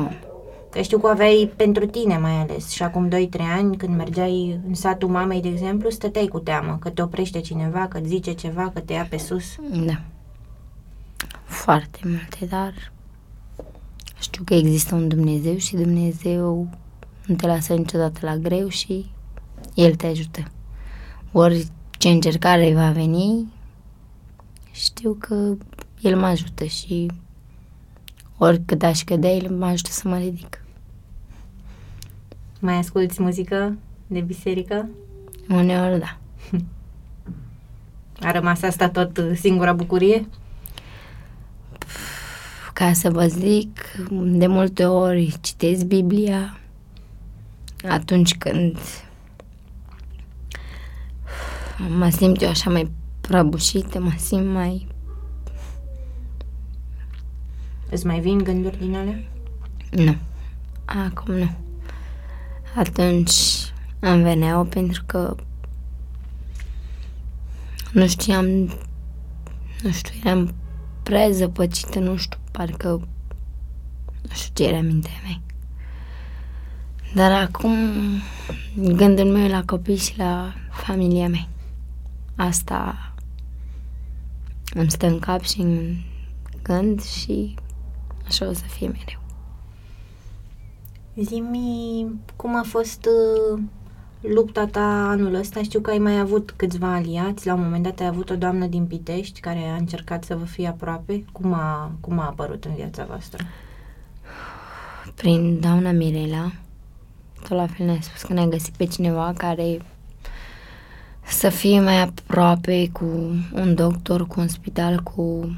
Că 0.69 0.81
știu 0.81 0.97
că 0.97 1.07
aveai 1.07 1.51
pentru 1.55 1.85
tine 1.85 2.17
mai 2.17 2.31
ales 2.31 2.69
și 2.69 2.83
acum 2.83 3.09
2-3 3.09 3.11
ani 3.57 3.77
când 3.77 3.95
mergeai 3.95 4.59
în 4.67 4.73
satul 4.73 5.09
mamei, 5.09 5.41
de 5.41 5.47
exemplu, 5.47 5.89
stăteai 5.89 6.27
cu 6.27 6.39
teamă 6.39 6.77
că 6.81 6.89
te 6.89 7.01
oprește 7.01 7.41
cineva, 7.41 7.87
că 7.87 7.97
îți 7.97 8.07
zice 8.07 8.31
ceva, 8.31 8.69
că 8.73 8.79
te 8.79 8.93
ia 8.93 9.07
pe 9.09 9.17
sus. 9.17 9.45
da. 9.85 10.01
Foarte 11.43 11.99
multe, 12.03 12.45
dar 12.45 12.91
știu 14.19 14.43
că 14.43 14.53
există 14.53 14.95
un 14.95 15.07
Dumnezeu 15.07 15.57
și 15.57 15.75
Dumnezeu 15.75 16.67
nu 17.25 17.35
te 17.35 17.47
lasă 17.47 17.73
niciodată 17.73 18.19
la 18.21 18.37
greu 18.37 18.67
și 18.67 19.11
El 19.73 19.95
te 19.95 20.07
ajută. 20.07 20.43
Ori 21.31 21.67
ce 21.97 22.09
încercare 22.09 22.73
va 22.73 22.91
veni, 22.91 23.53
știu 24.71 25.17
că 25.19 25.55
El 26.01 26.17
mă 26.17 26.25
ajută 26.25 26.63
și 26.63 27.11
oricât 28.37 28.83
aș 28.83 29.03
cădea, 29.03 29.31
El 29.31 29.55
mă 29.55 29.65
ajută 29.65 29.89
să 29.91 30.07
mă 30.07 30.17
ridic. 30.17 30.63
Mai 32.59 32.75
asculți 32.75 33.21
muzică 33.21 33.77
de 34.07 34.19
biserică? 34.19 34.89
Uneori, 35.49 35.99
da. 35.99 36.17
A 38.27 38.31
rămas 38.31 38.61
asta 38.61 38.89
tot 38.89 39.17
uh, 39.17 39.31
singura 39.35 39.73
bucurie? 39.73 40.27
Ca 42.73 42.93
să 42.93 43.09
vă 43.09 43.27
zic, 43.27 43.79
de 44.11 44.47
multe 44.47 44.85
ori 44.85 45.37
citesc 45.41 45.83
Biblia 45.83 46.57
atunci 47.89 48.35
când 48.37 48.77
mă 51.97 52.09
simt 52.09 52.41
eu 52.41 52.49
așa 52.49 52.69
mai 52.69 52.91
prăbușită, 53.21 53.99
mă 53.99 54.11
simt 54.17 54.53
mai... 54.53 54.87
Îți 57.89 58.05
mai 58.05 58.19
vin 58.19 58.37
gânduri 58.37 58.77
din 58.77 58.95
alea? 58.95 59.23
Nu. 59.91 60.15
Acum 60.85 61.33
nu. 61.33 61.49
Atunci 62.75 63.31
îmi 63.99 64.23
veneau 64.23 64.65
pentru 64.65 65.03
că 65.05 65.35
nu 67.91 68.07
știam, 68.07 68.45
nu 69.81 69.91
știu, 69.91 70.13
eram 70.23 70.53
prea 71.03 71.29
zăpăcită, 71.29 71.99
nu 71.99 72.17
știu, 72.17 72.39
parcă 72.51 72.87
nu 74.21 74.33
știu 74.33 74.53
ce 74.53 74.69
era 74.69 74.77
în 74.77 74.85
mintea 74.85 75.11
mea. 75.23 75.41
Dar 77.15 77.31
acum 77.31 77.75
gândul 78.75 79.25
meu 79.25 79.43
e 79.43 79.49
la 79.49 79.63
copii 79.65 79.97
și 79.97 80.17
la 80.17 80.53
familia 80.71 81.27
mea. 81.27 81.47
Asta 82.35 83.13
îmi 84.73 84.91
stă 84.91 85.07
în 85.07 85.19
cap 85.19 85.41
și 85.41 85.61
în 85.61 85.95
gând 86.63 87.03
și 87.03 87.55
așa 88.27 88.47
o 88.47 88.53
să 88.53 88.63
fie 88.67 88.87
mereu. 88.87 89.19
Zi-mi 91.15 92.19
cum 92.35 92.55
a 92.55 92.63
fost 92.63 93.05
uh, 93.05 93.59
lupta 94.21 94.65
ta 94.65 95.07
anul 95.09 95.33
ăsta. 95.33 95.61
Știu 95.63 95.79
că 95.79 95.89
ai 95.89 95.97
mai 95.97 96.19
avut 96.19 96.53
câțiva 96.55 96.93
aliați. 96.93 97.47
La 97.47 97.53
un 97.53 97.61
moment 97.61 97.83
dat 97.83 97.99
ai 97.99 98.07
avut 98.07 98.29
o 98.29 98.35
doamnă 98.35 98.65
din 98.65 98.85
Pitești 98.85 99.39
care 99.39 99.59
a 99.59 99.75
încercat 99.75 100.23
să 100.23 100.35
vă 100.35 100.45
fie 100.45 100.67
aproape. 100.67 101.25
Cum 101.31 101.53
a, 101.53 101.91
cum 101.99 102.19
a 102.19 102.25
apărut 102.25 102.65
în 102.65 102.75
viața 102.75 103.05
voastră? 103.05 103.43
Prin 105.15 105.59
doamna 105.59 105.91
Mirela, 105.91 106.51
tot 107.39 107.57
la 107.57 107.67
fel 107.67 107.85
ne-a 107.85 108.01
spus 108.01 108.21
că 108.21 108.33
ne-a 108.33 108.47
găsit 108.47 108.75
pe 108.75 108.85
cineva 108.85 109.33
care 109.37 109.81
să 111.23 111.49
fie 111.49 111.79
mai 111.79 112.01
aproape 112.01 112.89
cu 112.91 113.05
un 113.53 113.75
doctor, 113.75 114.27
cu 114.27 114.39
un 114.39 114.47
spital, 114.47 114.99
cu 114.99 115.55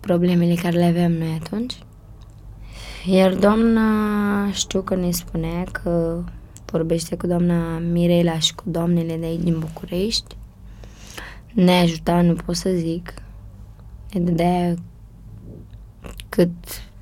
problemele 0.00 0.54
care 0.54 0.76
le 0.76 0.84
aveam 0.84 1.12
noi 1.12 1.40
atunci. 1.42 1.78
Iar 3.06 3.34
doamna 3.34 4.52
știu 4.52 4.82
că 4.82 4.94
ne 4.94 5.10
spunea 5.10 5.64
că 5.72 6.24
vorbește 6.64 7.16
cu 7.16 7.26
doamna 7.26 7.78
Mirela 7.78 8.38
și 8.38 8.54
cu 8.54 8.62
doamnele 8.66 9.16
de 9.16 9.26
aici 9.26 9.42
din 9.42 9.58
București. 9.58 10.36
Ne 11.54 11.72
ajuta, 11.72 12.20
nu 12.20 12.34
pot 12.34 12.56
să 12.56 12.70
zic. 12.70 13.14
Ne 14.12 14.20
dădea 14.20 14.74
cât 16.28 16.52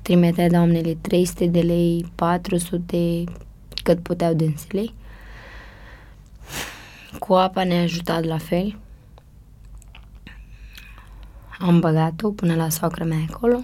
trimitea 0.01 0.49
doamnele 0.49 0.97
300 1.01 1.45
de 1.45 1.59
lei, 1.59 2.11
400, 2.15 3.23
cât 3.83 3.99
puteau 3.99 4.33
dânsele. 4.33 4.85
Cu 7.19 7.33
apa 7.33 7.63
ne-a 7.63 7.81
ajutat 7.81 8.23
la 8.23 8.37
fel. 8.37 8.77
Am 11.59 11.79
băgat-o 11.79 12.29
până 12.29 12.55
la 12.55 12.69
soacră 12.69 13.03
mea 13.03 13.25
acolo. 13.29 13.59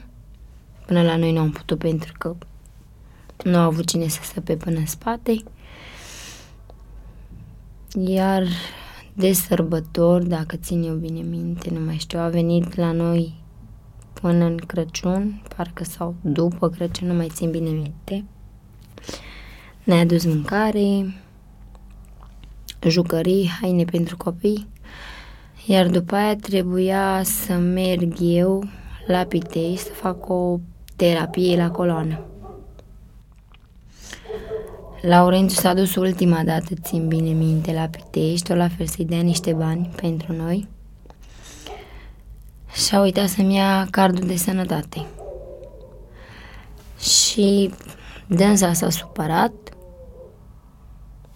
Până 0.85 1.01
la 1.01 1.15
noi 1.15 1.31
nu 1.31 1.39
am 1.39 1.51
putut 1.51 1.77
pentru 1.77 2.13
că 2.17 2.35
nu 3.43 3.57
au 3.57 3.65
avut 3.65 3.85
cine 3.85 4.07
să 4.07 4.19
săpe 4.33 4.55
până 4.55 4.77
în 4.77 4.85
spate. 4.85 5.43
Iar 8.05 8.47
de 9.13 9.33
sărbători, 9.33 10.27
dacă 10.27 10.55
țin 10.55 10.83
eu 10.83 10.95
bine 10.95 11.21
minte, 11.21 11.69
nu 11.69 11.79
mai 11.79 11.97
știu, 11.97 12.19
a 12.19 12.27
venit 12.27 12.75
la 12.75 12.91
noi 12.91 13.33
până 14.13 14.45
în 14.45 14.57
Crăciun, 14.57 15.41
parcă 15.55 15.83
sau 15.83 16.15
după 16.21 16.69
Crăciun, 16.69 17.07
nu 17.07 17.13
mai 17.13 17.29
țin 17.29 17.51
bine 17.51 17.69
minte. 17.69 18.25
Ne-a 19.83 19.99
adus 19.99 20.25
mâncare, 20.25 21.13
jucării, 22.87 23.49
haine 23.61 23.83
pentru 23.83 24.17
copii, 24.17 24.67
iar 25.65 25.87
după 25.87 26.15
aia 26.15 26.35
trebuia 26.35 27.21
să 27.23 27.53
merg 27.53 28.13
eu 28.19 28.63
la 29.07 29.23
Pitei 29.23 29.77
să 29.77 29.91
fac 29.91 30.29
o 30.29 30.59
terapie 30.95 31.57
la 31.57 31.71
coloană. 31.71 32.19
Laurențiu 35.01 35.61
s-a 35.61 35.73
dus 35.73 35.95
ultima 35.95 36.43
dată, 36.43 36.73
țin 36.81 37.07
bine 37.07 37.29
minte, 37.29 37.73
la 37.73 37.87
Pitești, 37.87 38.47
tot 38.47 38.57
la 38.57 38.67
fel 38.67 38.85
să-i 38.85 39.05
dea 39.05 39.21
niște 39.21 39.53
bani 39.53 39.91
pentru 39.95 40.33
noi 40.33 40.67
și 42.73 42.95
a 42.95 43.01
uitat 43.01 43.27
să-mi 43.27 43.55
ia 43.55 43.87
cardul 43.89 44.27
de 44.27 44.35
sănătate. 44.35 45.05
Și 46.99 47.73
dânsa 48.27 48.73
s-a 48.73 48.89
supărat, 48.89 49.51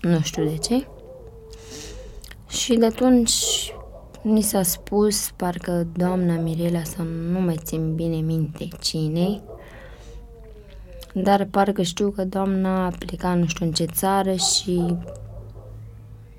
nu 0.02 0.20
știu 0.22 0.44
de 0.46 0.58
ce, 0.58 0.88
și 2.50 2.76
de 2.76 2.86
atunci 2.86 3.74
ni 4.28 4.42
s-a 4.42 4.64
spus, 4.64 5.30
parcă 5.36 5.88
doamna 5.94 6.36
Mirela, 6.36 6.84
să 6.84 7.02
nu 7.02 7.40
mai 7.40 7.60
țin 7.64 7.96
bine 7.96 8.16
minte 8.16 8.68
cine, 8.80 9.42
dar 11.14 11.46
parcă 11.46 11.82
știu 11.82 12.10
că 12.10 12.26
doamna 12.26 12.86
a 12.86 12.92
plecat 13.00 13.38
nu 13.38 13.46
știu 13.46 13.66
în 13.66 13.72
ce 13.72 13.86
țară 13.86 14.34
și 14.34 14.96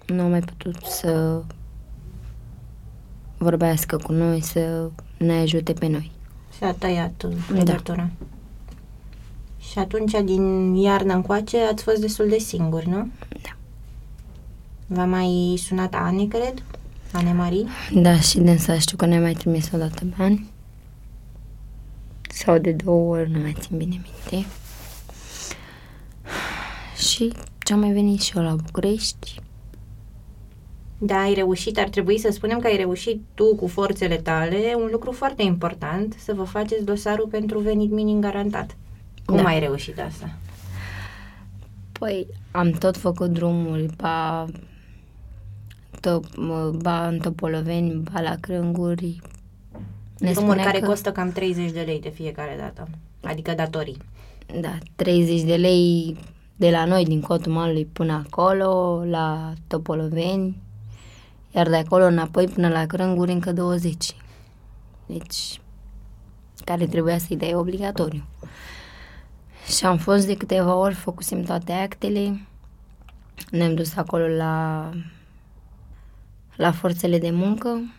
nu 0.06 0.22
a 0.22 0.26
mai 0.26 0.40
putut 0.40 0.76
să 0.84 1.42
vorbească 3.38 3.96
cu 3.96 4.12
noi, 4.12 4.40
să 4.40 4.90
ne 5.18 5.32
ajute 5.32 5.72
pe 5.72 5.86
noi. 5.86 6.10
Și 6.56 6.64
a 6.64 6.72
tăiat 6.72 7.26
legătura. 7.52 8.10
Da. 8.18 8.26
Și 9.58 9.78
atunci, 9.78 10.20
din 10.24 10.74
iarnă 10.74 11.14
încoace, 11.14 11.58
ați 11.58 11.82
fost 11.82 12.00
destul 12.00 12.28
de 12.28 12.38
singuri, 12.38 12.88
nu? 12.88 13.08
Da. 13.42 13.56
V-a 14.86 15.04
mai 15.04 15.54
sunat 15.58 15.94
Ani, 15.94 16.28
cred? 16.28 16.62
Ane 17.12 17.32
Marie? 17.32 17.64
Da, 17.92 18.20
și 18.20 18.38
dânsa 18.38 18.78
știu 18.78 18.96
că 18.96 19.06
ne-a 19.06 19.20
mai 19.20 19.32
trimis 19.32 19.70
o 19.72 19.78
dată 19.78 20.04
bani. 20.18 20.50
Sau 22.30 22.58
de 22.58 22.72
două 22.72 23.16
ori, 23.16 23.30
nu 23.30 23.38
mai 23.38 23.56
țin 23.60 23.76
bine 23.76 24.00
minte. 24.30 24.46
Și 26.96 27.32
ce 27.58 27.72
am 27.72 27.78
mai 27.78 27.92
venit 27.92 28.20
și 28.20 28.36
eu 28.36 28.42
la 28.42 28.54
București. 28.64 29.34
Da, 30.98 31.20
ai 31.20 31.34
reușit, 31.34 31.78
ar 31.78 31.88
trebui 31.88 32.18
să 32.18 32.28
spunem 32.32 32.58
că 32.58 32.66
ai 32.66 32.76
reușit 32.76 33.20
tu 33.34 33.54
cu 33.56 33.66
forțele 33.66 34.16
tale 34.16 34.74
un 34.76 34.88
lucru 34.92 35.12
foarte 35.12 35.42
important, 35.42 36.14
să 36.24 36.34
vă 36.34 36.42
faceți 36.42 36.84
dosarul 36.84 37.26
pentru 37.30 37.58
venit 37.58 37.90
minim 37.90 38.20
garantat. 38.20 38.76
Cum 39.24 39.36
Da. 39.36 39.44
ai 39.44 39.58
reușit 39.58 40.00
asta? 40.00 40.38
Păi, 41.92 42.26
am 42.50 42.70
tot 42.70 42.96
făcut 42.96 43.30
drumuri, 43.30 43.86
ba, 43.96 44.46
to, 46.00 46.20
mă, 46.36 46.72
ba 46.82 47.06
în 47.06 47.18
Topoloveni, 47.18 48.02
ba 48.12 48.20
la 48.20 48.34
Crânguri. 48.40 49.20
Ne 50.18 50.32
Drumuri 50.32 50.34
spunea 50.34 50.64
care 50.64 50.78
că, 50.78 50.86
costă 50.86 51.12
cam 51.12 51.32
30 51.32 51.70
de 51.70 51.80
lei 51.80 52.00
de 52.00 52.08
fiecare 52.08 52.56
dată, 52.58 52.88
adică 53.22 53.54
datorii. 53.54 53.96
Da, 54.60 54.78
30 54.96 55.42
de 55.42 55.56
lei 55.56 56.16
de 56.56 56.70
la 56.70 56.84
noi, 56.84 57.04
din 57.04 57.20
Cotul 57.20 57.52
Malului 57.52 57.84
până 57.84 58.12
acolo, 58.26 59.02
la 59.04 59.52
Topoloveni, 59.66 60.56
iar 61.54 61.68
de 61.68 61.76
acolo 61.76 62.04
înapoi 62.04 62.46
până 62.46 62.68
la 62.68 62.86
Crânguri 62.86 63.32
încă 63.32 63.52
20. 63.52 64.14
Deci, 65.06 65.60
care 66.64 66.86
trebuia 66.86 67.18
să-i 67.18 67.36
dai 67.36 67.54
obligatoriu. 67.54 68.24
Și 69.76 69.84
am 69.84 69.96
fost 69.96 70.26
de 70.26 70.36
câteva 70.36 70.74
ori, 70.74 70.94
făcusem 70.94 71.42
toate 71.42 71.72
actele, 71.72 72.46
ne-am 73.50 73.74
dus 73.74 73.96
acolo 73.96 74.26
la, 74.26 74.90
la 76.58 76.72
forțele 76.72 77.18
de 77.18 77.30
muncă, 77.30 77.92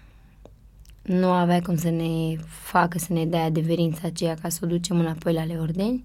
nu 1.02 1.32
avea 1.32 1.62
cum 1.62 1.78
să 1.78 1.90
ne 1.90 2.36
facă 2.48 2.98
să 2.98 3.14
ne 3.14 3.26
dea 3.26 3.44
adeverința 3.44 4.02
aceea 4.04 4.36
ca 4.42 4.50
să 4.50 4.60
o 4.64 4.68
ducem 4.68 5.00
înapoi 5.00 5.34
la 5.34 5.44
Leordeni. 5.44 6.04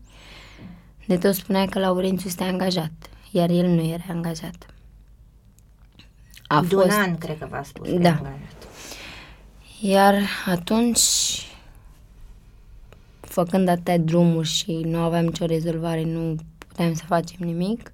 De 1.07 1.17
tot 1.19 1.35
spunea 1.35 1.67
că 1.67 1.79
Laurențiu 1.79 2.29
este 2.29 2.45
angajat, 2.45 2.93
iar 3.31 3.51
el 3.51 3.67
nu 3.67 3.83
era 3.83 4.05
angajat. 4.09 4.67
A 6.47 6.61
de 6.69 6.75
un 6.75 6.83
fost, 6.83 6.97
an, 6.97 7.19
cred 7.19 7.38
că 7.38 7.47
v-a 7.51 7.62
spus. 7.62 7.88
că 7.88 7.95
Da. 7.95 8.09
e 8.09 8.11
angajat. 8.11 8.69
iar 9.81 10.14
atunci, 10.47 11.01
făcând 13.21 13.69
atâtea 13.69 13.99
drumuri 13.99 14.49
și 14.49 14.73
nu 14.73 14.99
aveam 14.99 15.25
nicio 15.25 15.47
rezolvare, 15.47 16.05
nu 16.05 16.37
puteam 16.59 16.95
să 16.95 17.05
facem 17.07 17.38
nimic, 17.40 17.93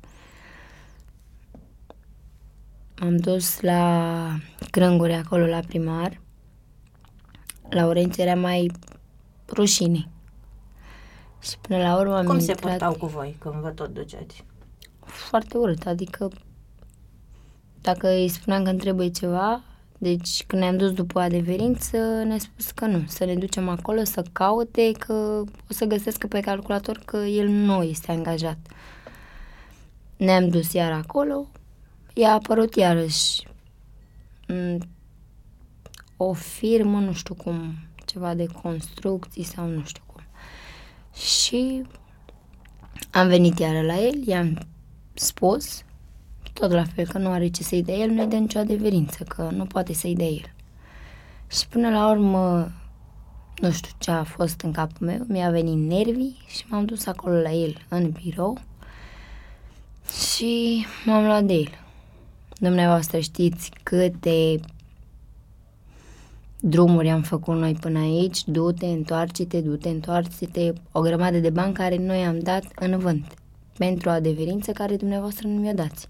am 3.01 3.17
dus 3.17 3.61
la 3.61 4.37
Crânguri 4.71 5.13
acolo 5.13 5.47
la 5.47 5.61
primar. 5.67 6.21
Laurențiu 7.69 8.23
era 8.23 8.35
mai 8.35 8.71
rușine. 9.53 10.09
Și 11.41 11.59
până 11.61 11.83
la 11.83 11.99
urmă 11.99 12.17
am 12.17 12.25
Cum 12.25 12.39
se 12.39 12.51
intrat 12.51 12.71
purtau 12.71 12.95
cu 12.95 13.07
voi 13.07 13.37
când 13.39 13.55
vă 13.55 13.69
tot 13.69 13.95
duceți? 13.95 14.45
foarte 15.11 15.57
urât, 15.57 15.87
adică 15.87 16.31
dacă 17.81 18.09
îi 18.09 18.29
spuneam 18.29 18.65
că 18.65 18.71
îmi 18.71 18.79
trebuie 18.79 19.11
ceva, 19.11 19.63
deci 19.99 20.45
când 20.47 20.63
ne-am 20.63 20.77
dus 20.77 20.93
după 20.93 21.21
adeverință, 21.21 21.97
ne-a 21.97 22.39
spus 22.39 22.71
că 22.71 22.87
nu, 22.87 23.03
să 23.07 23.25
ne 23.25 23.35
ducem 23.35 23.69
acolo 23.69 24.05
să 24.05 24.25
caute, 24.33 24.93
că 24.93 25.13
o 25.71 25.73
să 25.73 25.85
găsească 25.85 26.27
pe 26.27 26.41
calculator 26.41 27.03
că 27.05 27.17
el 27.17 27.49
nu 27.49 27.83
este 27.83 28.13
angajat. 28.13 28.59
Ne-am 30.17 30.49
dus 30.49 30.73
iar 30.73 30.93
acolo, 30.93 31.47
i-a 32.21 32.33
apărut 32.33 32.75
iarăși 32.75 33.43
mm, 34.49 34.79
o 36.17 36.33
firmă, 36.33 36.99
nu 36.99 37.13
știu 37.13 37.35
cum, 37.35 37.75
ceva 38.05 38.35
de 38.35 38.47
construcții 38.63 39.43
sau 39.43 39.67
nu 39.67 39.85
știu 39.85 40.03
cum. 40.07 40.23
Și 41.15 41.83
am 43.11 43.29
venit 43.29 43.59
iară 43.59 43.81
la 43.81 43.99
el, 43.99 44.27
i-am 44.27 44.59
spus, 45.15 45.83
tot 46.53 46.71
la 46.71 46.85
fel 46.85 47.07
că 47.07 47.19
nu 47.19 47.31
are 47.31 47.49
ce 47.49 47.63
să-i 47.63 47.83
dea 47.83 47.95
el, 47.95 48.11
nu-i 48.11 48.27
dă 48.27 48.37
nicio 48.37 48.59
adeverință, 48.59 49.25
că 49.25 49.49
nu 49.53 49.65
poate 49.65 49.93
să-i 49.93 50.15
dea 50.15 50.27
el. 50.27 50.53
Și 51.47 51.69
până 51.69 51.91
la 51.91 52.11
urmă, 52.11 52.73
nu 53.61 53.71
știu 53.71 53.93
ce 53.99 54.11
a 54.11 54.25
fost 54.25 54.61
în 54.61 54.73
capul 54.73 55.07
meu, 55.07 55.25
mi-a 55.29 55.51
venit 55.51 55.89
nervii 55.89 56.37
și 56.47 56.65
m-am 56.69 56.85
dus 56.85 57.07
acolo 57.07 57.41
la 57.41 57.51
el 57.51 57.87
în 57.89 58.11
birou 58.11 58.61
și 60.33 60.87
m-am 61.05 61.25
luat 61.25 61.45
de 61.45 61.53
el. 61.53 61.79
Dumneavoastră 62.61 63.19
știți 63.19 63.71
câte 63.83 64.61
drumuri 66.61 67.11
am 67.11 67.23
făcut 67.23 67.55
noi 67.55 67.75
până 67.75 67.99
aici, 67.99 68.45
du-te, 68.45 68.87
întoarce-te, 68.87 69.61
du-te, 69.61 69.89
întoarce-te, 69.89 70.73
o 70.93 71.01
grămadă 71.01 71.39
de 71.39 71.51
bani 71.51 71.75
care 71.75 71.97
noi 71.97 72.25
am 72.25 72.39
dat 72.39 72.65
în 72.75 72.99
vânt 72.99 73.35
pentru 73.79 74.09
o 74.09 74.13
adeverință 74.13 74.73
care 74.73 74.97
dumneavoastră 74.97 75.49
nu 75.49 75.61
mi-o 75.61 75.73
dați. 75.73 76.07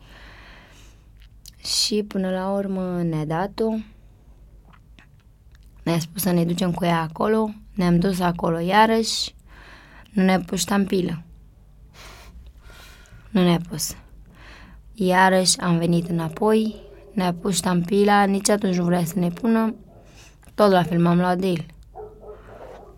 Și 1.64 2.02
până 2.02 2.30
la 2.30 2.50
urmă 2.50 3.02
ne-a 3.02 3.24
dat-o, 3.24 3.70
ne-a 5.82 5.98
spus 5.98 6.22
să 6.22 6.30
ne 6.30 6.44
ducem 6.44 6.72
cu 6.72 6.84
ea 6.84 7.00
acolo, 7.00 7.50
ne-am 7.74 7.98
dus 7.98 8.20
acolo 8.20 8.58
iarăși, 8.58 9.34
nu 10.12 10.22
ne-a 10.22 10.40
pus 10.40 10.58
ștampilă. 10.58 11.22
Nu 13.30 13.42
ne-a 13.42 13.60
pus. 13.68 13.94
Iarăși 15.02 15.60
am 15.60 15.78
venit 15.78 16.08
înapoi, 16.08 16.74
ne-a 17.12 17.34
pus 17.34 17.54
ștampila, 17.54 18.24
nici 18.24 18.48
atunci 18.48 18.76
nu 18.76 18.84
vrea 18.84 19.04
să 19.04 19.18
ne 19.18 19.28
pună, 19.28 19.74
tot 20.54 20.70
la 20.70 20.82
fel 20.82 21.00
m-am 21.00 21.18
luat 21.18 21.38
de 21.38 21.46
el. 21.46 21.66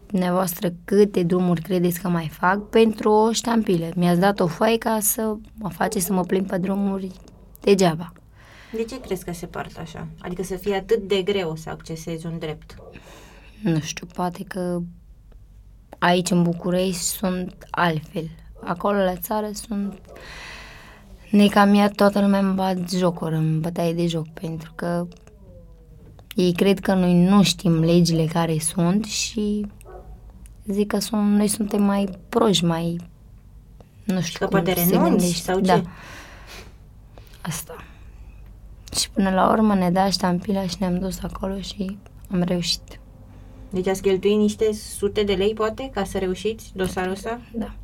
Dumneavoastră 0.06 0.72
câte 0.84 1.22
drumuri 1.22 1.62
credeți 1.62 2.00
că 2.00 2.08
mai 2.08 2.28
fac 2.28 2.68
pentru 2.68 3.10
o 3.10 3.32
ștampilă? 3.32 3.88
Mi-ați 3.96 4.20
dat 4.20 4.40
o 4.40 4.46
foaie 4.46 4.78
ca 4.78 4.98
să 5.00 5.36
mă 5.54 5.68
face 5.68 5.98
să 5.98 6.12
mă 6.12 6.24
plimb 6.24 6.46
pe 6.46 6.58
drumuri 6.58 7.10
degeaba. 7.60 8.12
De 8.72 8.84
ce 8.84 9.00
crezi 9.00 9.24
că 9.24 9.32
se 9.32 9.46
poartă 9.46 9.80
așa? 9.80 10.06
Adică 10.20 10.42
să 10.42 10.56
fie 10.56 10.74
atât 10.74 11.08
de 11.08 11.22
greu 11.22 11.56
să 11.56 11.70
accesezi 11.70 12.26
un 12.26 12.38
drept. 12.38 12.76
Nu 13.62 13.80
știu, 13.80 14.06
poate 14.06 14.44
că 14.44 14.80
aici 15.98 16.30
în 16.30 16.42
București 16.42 17.02
sunt 17.02 17.66
altfel. 17.70 18.28
Acolo 18.64 18.98
la 18.98 19.16
țară 19.16 19.50
sunt... 19.52 20.00
Ne 21.32 21.46
cam 21.48 21.74
ia 21.74 21.88
toată 21.90 22.20
lumea 22.20 22.38
îmi 22.38 22.54
bat 22.54 22.90
jocuri, 22.90 23.34
în 23.34 23.60
bătaie 23.60 23.92
de 23.92 24.06
joc, 24.06 24.28
pentru 24.28 24.72
că 24.74 25.06
ei 26.34 26.52
cred 26.52 26.80
că 26.80 26.94
noi 26.94 27.24
nu 27.24 27.42
știm 27.42 27.80
legile 27.80 28.24
care 28.24 28.58
sunt 28.58 29.04
și 29.04 29.66
zic 30.66 30.86
că 30.86 30.98
sunt, 30.98 31.36
noi 31.36 31.48
suntem 31.48 31.82
mai 31.82 32.08
proști, 32.28 32.64
mai... 32.64 32.96
Nu 34.04 34.20
știu 34.20 34.38
Că 34.38 34.44
cum 34.46 34.62
poate 34.62 34.80
se 34.80 34.90
renunți 34.90 35.08
gândește. 35.08 35.42
sau 35.42 35.60
da. 35.60 35.78
ce? 35.78 35.86
Asta. 37.40 37.84
Și 38.96 39.10
până 39.10 39.30
la 39.30 39.50
urmă 39.50 39.74
ne 39.74 39.90
da 39.90 40.10
ștampila 40.10 40.66
și 40.66 40.76
ne-am 40.78 40.98
dus 40.98 41.22
acolo 41.22 41.60
și 41.60 41.98
am 42.30 42.42
reușit. 42.42 43.00
Deci 43.70 43.86
ați 43.86 44.02
cheltuit 44.02 44.36
niște 44.36 44.72
sute 44.72 45.22
de 45.22 45.32
lei, 45.32 45.54
poate, 45.54 45.90
ca 45.94 46.04
să 46.04 46.18
reușiți 46.18 46.70
dosarul 46.74 47.12
ăsta? 47.12 47.40
Da. 47.52 47.74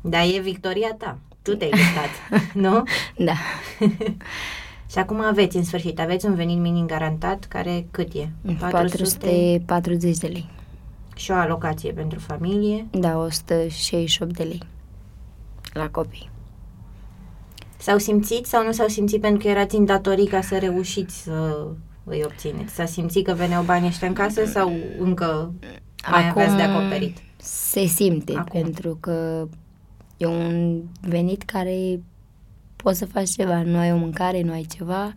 Dar 0.00 0.22
e 0.34 0.40
victoria 0.40 0.94
ta. 0.98 1.18
Tu 1.42 1.54
te-ai 1.54 1.70
luptat, 1.70 2.52
nu? 2.54 2.82
Da. 3.26 3.32
Și 4.90 4.98
acum 4.98 5.20
aveți, 5.20 5.56
în 5.56 5.64
sfârșit, 5.64 6.00
aveți 6.00 6.26
un 6.26 6.34
venit 6.34 6.58
minim 6.58 6.86
garantat, 6.86 7.44
care 7.44 7.86
cât 7.90 8.12
e? 8.14 8.28
440 8.58 10.16
de 10.16 10.26
lei. 10.26 10.50
și 11.16 11.30
o 11.30 11.34
alocație 11.34 11.92
pentru 11.92 12.18
familie. 12.18 12.86
Da, 12.90 13.18
168 13.18 14.36
de 14.36 14.42
lei 14.42 14.62
la 15.72 15.88
copii. 15.88 16.30
S-au 17.76 17.98
simțit 17.98 18.46
sau 18.46 18.64
nu 18.64 18.72
s-au 18.72 18.88
simțit 18.88 19.20
pentru 19.20 19.42
că 19.42 19.48
erați 19.48 19.76
în 19.76 19.84
datorii 19.84 20.26
ca 20.26 20.40
să 20.40 20.58
reușiți 20.58 21.22
să 21.22 21.66
îi 22.04 22.22
obțineți? 22.24 22.74
S-a 22.74 22.84
simțit 22.84 23.24
că 23.26 23.32
veneau 23.32 23.62
banii 23.62 23.88
ăștia 23.88 24.08
în 24.08 24.14
casă 24.14 24.44
sau 24.44 24.72
încă 24.98 25.52
mai 26.10 26.28
Acum 26.28 26.40
aveați 26.42 26.56
de 26.56 26.62
acoperit? 26.62 27.16
Se 27.36 27.84
simte, 27.86 28.32
Acum. 28.36 28.60
pentru 28.60 28.96
că 29.00 29.46
e 30.22 30.26
un 30.26 30.82
venit 31.00 31.42
care 31.42 32.00
poți 32.76 32.98
să 32.98 33.06
faci 33.06 33.30
ceva. 33.30 33.62
Nu 33.62 33.78
ai 33.78 33.92
o 33.92 33.96
mâncare, 33.96 34.42
nu 34.42 34.52
ai 34.52 34.62
ceva. 34.62 35.12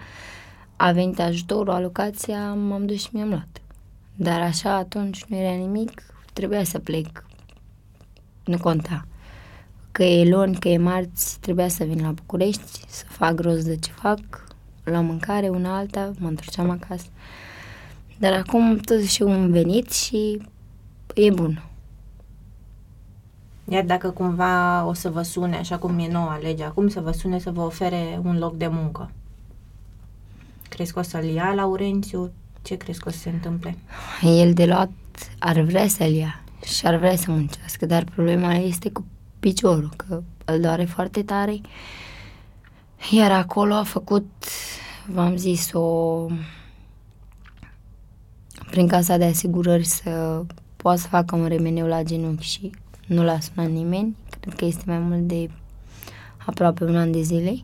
A 0.76 0.91
venit 0.91 1.20
ajutorul, 1.20 1.74
alocația, 1.74 2.54
m-am 2.54 2.86
dus 2.86 3.02
și 3.02 3.10
mi-am 3.12 3.28
luat. 3.28 3.62
Dar 4.15 4.41
așa 4.41 4.74
atunci 4.76 5.24
nu 5.24 5.38
era 5.38 5.56
nimic, 5.56 6.02
trebuia 6.34 6.63
să 6.63 6.80
plec. 6.80 7.26
Nu 8.46 8.58
conta. 8.58 9.08
Că 9.91 10.04
e 10.04 10.30
luni, 10.30 10.56
că 10.56 10.68
e 10.68 10.78
marți, 10.78 11.39
trebuia 11.39 11.68
să 11.68 11.84
vin 11.84 12.02
la 12.02 12.12
București, 12.12 12.84
să 12.88 13.04
fac 13.08 13.39
rost 13.39 13.65
de 13.65 13.76
ce 13.76 13.91
fac. 13.91 14.20
la 14.84 15.02
mâncare, 15.02 15.50
una 15.50 15.78
alta, 15.78 16.12
mă 16.20 16.28
întorceam 16.28 16.70
acasă. 16.70 17.06
Dar 18.20 18.34
acum 18.34 18.78
totuși 18.78 19.22
un 19.22 19.52
venit 19.52 19.91
și 19.91 20.41
e 21.13 21.32
bun. 21.32 21.63
Iar 23.67 23.84
dacă 23.84 24.10
cumva 24.10 24.86
o 24.86 24.93
să 24.93 25.10
vă 25.10 25.21
sune, 25.21 25.58
așa 25.58 25.78
cum 25.78 25.99
e 25.99 26.08
noua 26.12 26.38
lege 26.41 26.63
acum, 26.63 26.88
să 26.88 26.99
vă 26.99 27.12
sune 27.12 27.39
să 27.39 27.51
vă 27.51 27.62
ofere 27.62 28.19
un 28.23 28.38
loc 28.38 28.56
de 28.56 28.67
muncă. 28.67 29.12
Crezi 30.69 30.93
că 30.93 30.99
o 30.99 31.01
să-l 31.01 31.23
ia 31.23 31.54
Laurențiu? 31.54 32.32
Ce 32.62 32.75
crezi 32.75 32.99
că 32.99 33.10
o 33.10 33.12
să 33.12 33.17
se 33.17 33.30
întâmple? 33.30 33.78
El 34.21 34.54
de 34.54 34.65
luat 34.65 34.91
ar 35.39 35.60
vrea 35.60 35.88
să-l 35.88 36.13
ia 36.13 36.43
și 36.65 36.88
ar 36.88 36.95
vrea 36.95 37.15
să 37.15 37.32
muncească, 37.32 37.86
dar 37.86 38.04
problema 38.04 38.54
este 38.54 38.91
cu 38.91 39.06
piciorul, 39.39 39.89
că 39.95 40.21
îl 40.45 40.60
doare 40.60 40.86
foarte 40.86 41.23
tare. 41.23 41.62
Iar 43.12 43.32
acolo 43.32 43.73
a 43.73 43.84
făcut, 43.84 44.25
v-am 45.08 45.36
zis, 45.36 45.73
o... 45.73 46.25
prin 48.69 48.88
casa 48.88 49.17
de 49.17 49.25
asigurări 49.25 49.84
să 49.84 50.43
poată 50.75 50.99
să 50.99 51.08
facă 51.08 51.36
un 51.36 51.47
remeneu 51.47 51.88
la 51.88 52.04
genunchi 52.04 52.45
și 52.45 52.71
nu 53.06 53.24
l-a 53.24 53.39
sunat 53.39 53.70
nimeni. 53.70 54.15
Cred 54.39 54.54
că 54.54 54.65
este 54.65 54.84
mai 54.86 55.00
mult 55.00 55.28
de 55.28 55.50
aproape 56.46 56.84
un 56.84 56.96
an 56.96 57.12
de 57.12 57.22
zile. 57.22 57.56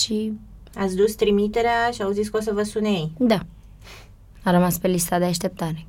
Și 0.00 0.32
Ați 0.74 0.96
dus 0.96 1.14
trimiterea 1.14 1.90
și 1.92 2.02
au 2.02 2.10
zis 2.10 2.28
că 2.28 2.36
o 2.36 2.40
să 2.40 2.52
vă 2.52 2.62
sune 2.62 2.88
ei. 2.88 3.12
da, 3.18 3.40
a 4.44 4.50
rămas 4.50 4.78
pe 4.78 4.88
lista 4.88 5.18
de 5.18 5.24
așteptare. 5.24 5.86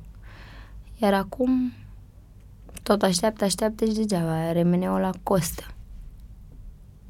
Iar 1.02 1.14
acum 1.14 1.72
tot 2.82 3.02
așteaptă, 3.02 3.44
așteaptă 3.44 3.84
și 3.84 3.92
degeaba, 3.92 4.52
remeneul 4.52 5.00
la 5.00 5.10
costă. 5.22 5.62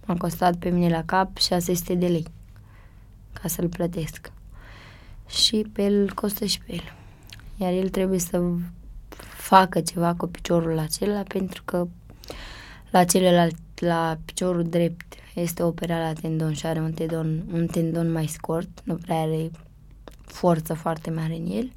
M-a 0.06 0.16
costat 0.16 0.56
pe 0.56 0.68
mine 0.68 0.88
la 0.88 1.04
cap 1.04 1.36
600 1.36 1.94
de 1.94 2.06
lei 2.06 2.26
ca 3.32 3.48
să-l 3.48 3.68
plătesc. 3.68 4.32
Și 5.28 5.66
pe 5.72 5.82
el 5.82 6.12
costă 6.14 6.44
și 6.44 6.60
pe 6.60 6.72
el. 6.74 6.92
Iar 7.56 7.72
el 7.72 7.88
trebuie 7.88 8.18
să 8.18 8.42
facă 9.50 9.80
ceva 9.80 10.14
cu 10.14 10.26
piciorul 10.26 10.78
acela 10.78 11.22
pentru 11.22 11.62
că 11.64 11.86
la 12.90 13.04
celălalt, 13.04 13.56
la 13.80 14.18
piciorul 14.24 14.62
drept, 14.62 15.14
este 15.34 15.62
operat 15.62 16.00
la 16.00 16.20
tendon 16.20 16.52
și 16.52 16.66
are 16.66 16.80
un 16.80 16.92
tendon, 16.92 17.42
un 17.52 17.66
tendon 17.66 18.12
mai 18.12 18.26
scurt, 18.26 18.68
nu 18.84 18.94
prea 18.94 19.20
are 19.20 19.50
forță 20.24 20.74
foarte 20.74 21.10
mare 21.10 21.34
în 21.34 21.46
el. 21.50 21.72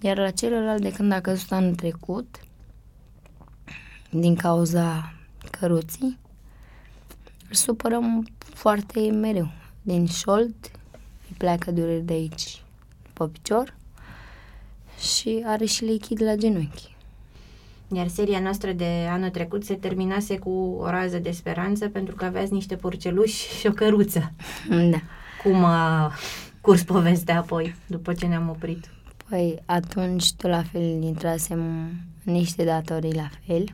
Iar 0.00 0.16
la 0.16 0.30
celălalt, 0.30 0.82
de 0.82 0.92
când 0.92 1.12
a 1.12 1.20
căzut 1.20 1.52
anul 1.52 1.74
trecut, 1.74 2.40
din 4.10 4.34
cauza 4.34 5.14
căruții, 5.50 6.18
îl 7.48 7.54
supărăm 7.54 8.26
foarte 8.38 9.00
mereu. 9.00 9.50
Din 9.82 10.06
șold, 10.06 10.54
îi 11.28 11.34
pleacă 11.38 11.70
dureri 11.70 12.02
de 12.02 12.12
aici 12.12 12.62
pe 13.12 13.24
picior 13.24 13.78
și 15.00 15.42
are 15.46 15.64
și 15.64 15.84
lichid 15.84 16.22
la 16.22 16.34
genunchi. 16.34 16.96
Iar 17.92 18.08
seria 18.08 18.40
noastră 18.40 18.72
de 18.72 19.06
anul 19.10 19.30
trecut 19.30 19.64
se 19.64 19.74
terminase 19.74 20.38
cu 20.38 20.76
o 20.80 20.90
rază 20.90 21.18
de 21.18 21.30
speranță 21.30 21.88
pentru 21.88 22.14
că 22.14 22.24
aveați 22.24 22.52
niște 22.52 22.76
porceluși 22.76 23.58
și 23.58 23.66
o 23.66 23.70
căruță. 23.70 24.32
Da. 24.68 25.00
Cum 25.42 25.64
a 25.64 26.12
curs 26.60 26.82
povestea 26.82 27.38
apoi, 27.38 27.74
după 27.86 28.12
ce 28.12 28.26
ne-am 28.26 28.48
oprit? 28.48 28.90
Păi 29.28 29.62
atunci 29.66 30.32
tot 30.32 30.50
la 30.50 30.62
fel 30.62 31.02
intrasem 31.02 31.60
în 32.24 32.32
niște 32.32 32.64
datorii 32.64 33.14
la 33.14 33.30
fel, 33.46 33.64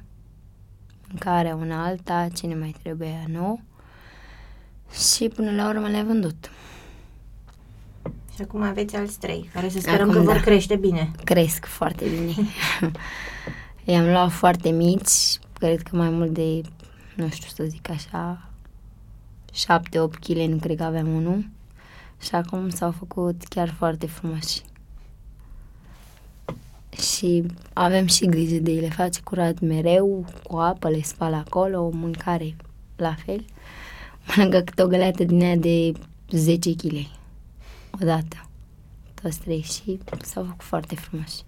în 1.13 1.19
care 1.19 1.53
una 1.53 1.85
alta, 1.85 2.29
ce 2.35 2.47
ne 2.47 2.55
mai 2.55 2.75
trebuia 2.83 3.25
nou 3.27 3.61
și 5.15 5.29
până 5.29 5.51
la 5.51 5.69
urmă 5.69 5.89
le-am 5.89 6.07
vândut. 6.07 6.51
Și 8.37 8.43
acum 8.43 8.63
aveți 8.63 8.97
alți 8.97 9.19
trei, 9.19 9.51
care 9.53 9.69
să 9.69 9.81
sperăm 9.81 10.11
Acum 10.11 10.13
că 10.13 10.21
vor 10.21 10.35
da. 10.35 10.41
crește 10.41 10.77
bine. 10.77 11.11
Cresc 11.25 11.65
foarte 11.65 12.05
bine. 12.05 12.33
I-am 13.93 14.11
luat 14.11 14.31
foarte 14.31 14.71
mici, 14.71 15.39
cred 15.59 15.83
că 15.83 15.97
mai 15.97 16.11
mult 16.11 16.31
de, 16.31 16.61
nu 17.15 17.29
știu 17.29 17.49
să 17.55 17.65
zic 17.65 17.91
așa, 17.91 18.51
7-8 19.53 19.57
kg, 20.21 20.37
nu 20.37 20.57
cred 20.57 20.77
că 20.77 20.83
aveam 20.83 21.15
unul. 21.15 21.49
Și 22.21 22.35
acum 22.35 22.69
s-au 22.69 22.91
făcut 22.91 23.45
chiar 23.49 23.69
foarte 23.69 24.07
frumoși. 24.07 24.61
Și 27.15 27.45
avem 27.73 28.07
și 28.07 28.27
grijă 28.27 28.57
de 28.57 28.71
ei, 28.71 28.81
le 28.81 28.89
face 28.89 29.21
curat 29.25 29.61
mereu, 29.61 30.25
cu 30.43 30.57
apă, 30.57 30.89
le 30.89 31.03
spală 31.03 31.37
acolo, 31.37 31.81
o 31.81 31.91
mâncare 31.91 32.57
la 32.97 33.15
fel. 33.25 33.45
Mănâncă 34.27 34.61
câte 34.61 34.83
o 34.83 34.87
găleată 34.87 35.25
din 35.25 35.41
ea 35.41 35.57
de 35.57 35.93
10 36.31 36.75
kg 36.75 37.15
odată, 38.03 38.49
toți 39.23 39.41
trei 39.41 39.61
și 39.61 39.99
s-au 40.23 40.45
făcut 40.45 40.63
foarte 40.63 40.95
frumoși. 40.95 41.43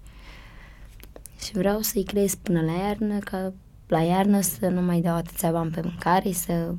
Și 1.44 1.52
vreau 1.52 1.80
să-i 1.80 2.04
cresc 2.04 2.36
până 2.36 2.60
la 2.60 2.72
iarnă, 2.72 3.18
ca 3.18 3.52
la 3.86 4.00
iarnă 4.00 4.40
să 4.40 4.68
nu 4.68 4.82
mai 4.82 5.00
dau 5.00 5.14
atâția 5.14 5.50
bani 5.50 5.70
pe 5.70 5.80
mâncare, 5.80 6.32
să... 6.32 6.74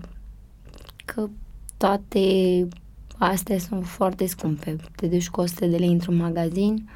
că 1.06 1.28
toate 1.78 2.68
astea 3.18 3.60
sunt 3.60 3.86
foarte 3.86 4.26
scumpe. 4.26 4.76
Te 4.96 5.08
duci 5.08 5.30
cu 5.30 5.42
100 5.42 5.66
de 5.66 5.78
lei 5.78 5.92
într-un 5.92 6.16
magazin, 6.16 6.90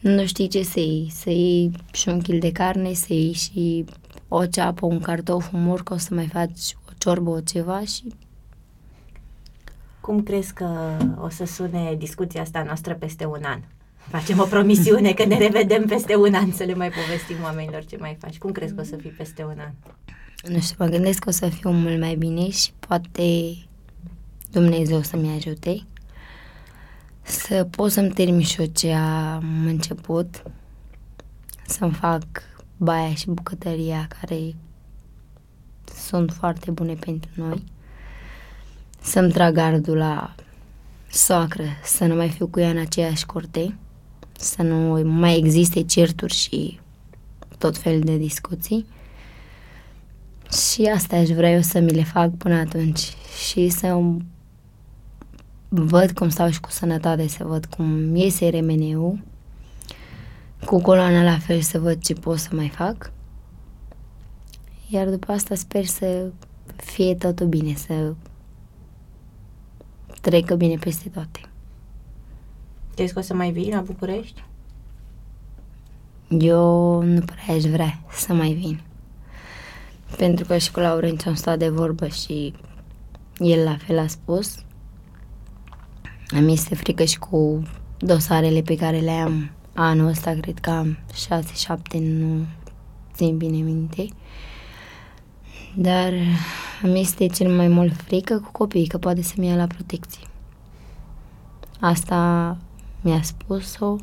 nu 0.00 0.26
știi 0.26 0.48
ce 0.48 0.62
să 0.62 0.80
iei. 0.80 1.10
Să 1.12 1.30
iei 1.30 1.70
și 1.92 2.08
un 2.08 2.20
kil 2.20 2.38
de 2.38 2.52
carne, 2.52 2.92
să 2.92 3.12
iei 3.12 3.32
și 3.32 3.84
o 4.28 4.46
ceapă, 4.46 4.86
un 4.86 5.00
cartof, 5.00 5.52
un 5.52 5.62
morcă, 5.62 5.94
o 5.94 5.96
să 5.96 6.14
mai 6.14 6.26
faci 6.26 6.76
o 6.88 6.92
ciorbă, 6.98 7.30
o 7.30 7.40
ceva 7.40 7.84
și 7.84 8.02
Cum 10.08 10.22
crezi 10.22 10.52
că 10.52 10.96
o 11.20 11.28
să 11.28 11.44
sune 11.44 11.94
discuția 11.98 12.40
asta 12.40 12.62
noastră 12.62 12.94
peste 12.94 13.24
un 13.24 13.42
an? 13.42 13.60
Facem 13.96 14.38
o 14.38 14.44
promisiune 14.44 15.12
că 15.12 15.24
ne 15.24 15.38
revedem 15.38 15.84
peste 15.84 16.16
un 16.16 16.34
an 16.34 16.52
să 16.52 16.64
le 16.64 16.74
mai 16.74 16.90
povestim 16.90 17.36
oamenilor 17.42 17.84
ce 17.84 17.96
mai 17.96 18.16
faci. 18.20 18.38
Cum 18.38 18.52
crezi 18.52 18.74
că 18.74 18.80
o 18.80 18.84
să 18.84 18.96
fii 18.96 19.10
peste 19.10 19.44
un 19.44 19.58
an? 19.58 19.72
nu 20.52 20.60
știu, 20.60 20.76
mă 20.78 20.86
gândesc 20.86 21.18
că 21.18 21.28
o 21.28 21.32
să 21.32 21.48
fiu 21.48 21.70
mult 21.70 22.00
mai 22.00 22.14
bine 22.14 22.50
și 22.50 22.72
poate 22.78 23.56
Dumnezeu 24.50 25.02
să-mi 25.02 25.34
ajute 25.36 25.82
să 27.22 27.66
pot 27.70 27.90
să-mi 27.90 28.10
termin 28.10 28.44
și 28.44 28.60
eu 28.60 28.66
ce 28.66 28.92
am 28.92 29.64
început, 29.66 30.42
să-mi 31.66 31.92
fac 31.92 32.24
baia 32.76 33.14
și 33.14 33.30
bucătăria 33.30 34.08
care 34.20 34.54
sunt 35.96 36.32
foarte 36.32 36.70
bune 36.70 36.94
pentru 36.94 37.30
noi, 37.34 37.64
să-mi 39.08 39.32
trag 39.32 39.54
gardul 39.54 39.96
la 39.96 40.34
soacră, 41.10 41.64
să 41.84 42.04
nu 42.04 42.14
mai 42.14 42.28
fiu 42.28 42.46
cu 42.46 42.60
ea 42.60 42.70
în 42.70 42.78
aceeași 42.78 43.26
curte, 43.26 43.78
să 44.38 44.62
nu 44.62 45.02
mai 45.02 45.36
existe 45.36 45.82
certuri 45.82 46.34
și 46.34 46.80
tot 47.58 47.76
fel 47.76 48.00
de 48.00 48.16
discuții. 48.16 48.86
Și 50.50 50.82
asta 50.94 51.16
aș 51.16 51.28
vrea 51.28 51.50
eu 51.50 51.60
să 51.60 51.80
mi 51.80 51.90
le 51.90 52.02
fac 52.02 52.36
până 52.36 52.54
atunci 52.54 53.12
și 53.48 53.68
să 53.68 54.00
văd 55.68 56.10
cum 56.10 56.28
stau 56.28 56.50
și 56.50 56.60
cu 56.60 56.70
sănătate, 56.70 57.28
să 57.28 57.44
văd 57.44 57.64
cum 57.64 58.14
iese 58.16 58.48
remeneu, 58.48 59.18
cu 60.64 60.80
coloana 60.80 61.22
la 61.22 61.38
fel 61.38 61.60
să 61.60 61.78
văd 61.78 62.00
ce 62.00 62.14
pot 62.14 62.38
să 62.38 62.48
mai 62.52 62.68
fac. 62.68 63.12
Iar 64.88 65.08
după 65.08 65.32
asta 65.32 65.54
sper 65.54 65.84
să 65.84 66.30
fie 66.76 67.14
totul 67.14 67.46
bine, 67.46 67.74
să 67.74 68.12
trecă 70.28 70.54
bine 70.54 70.76
peste 70.76 71.08
toate. 71.08 71.40
Crezi 72.94 73.12
că 73.12 73.18
o 73.18 73.22
să 73.22 73.34
mai 73.34 73.50
vii 73.50 73.70
la 73.70 73.80
București? 73.80 74.44
Eu 76.28 77.02
nu 77.02 77.20
prea 77.20 77.54
aș 77.54 77.62
vrea 77.62 78.00
să 78.10 78.32
mai 78.32 78.52
vin. 78.52 78.80
Pentru 80.16 80.44
că 80.44 80.56
și 80.56 80.70
cu 80.70 80.80
Laurențiu 80.80 81.30
am 81.30 81.36
stat 81.36 81.58
de 81.58 81.68
vorbă 81.68 82.06
și 82.06 82.54
el 83.38 83.64
la 83.64 83.76
fel 83.76 83.98
a 83.98 84.06
spus. 84.06 84.64
Îmi 86.30 86.52
este 86.52 86.74
frică 86.74 87.04
și 87.04 87.18
cu 87.18 87.62
dosarele 87.98 88.62
pe 88.62 88.76
care 88.76 88.98
le 88.98 89.10
am 89.10 89.50
anul 89.74 90.06
ăsta, 90.06 90.36
cred 90.40 90.58
că 90.58 90.70
am 90.70 90.98
6-7, 91.96 91.98
nu 91.98 92.46
țin 93.14 93.36
bine 93.36 93.56
minte. 93.56 94.08
Dar 95.76 96.12
îmi 96.82 97.00
este 97.00 97.26
cel 97.26 97.52
mai 97.56 97.68
mult 97.68 97.92
frică 97.92 98.38
cu 98.38 98.50
copiii, 98.52 98.86
că 98.86 98.98
poate 98.98 99.22
să-mi 99.22 99.46
ia 99.46 99.56
la 99.56 99.66
protecție. 99.66 100.27
Asta 101.80 102.56
mi-a 103.00 103.22
spus-o 103.22 103.96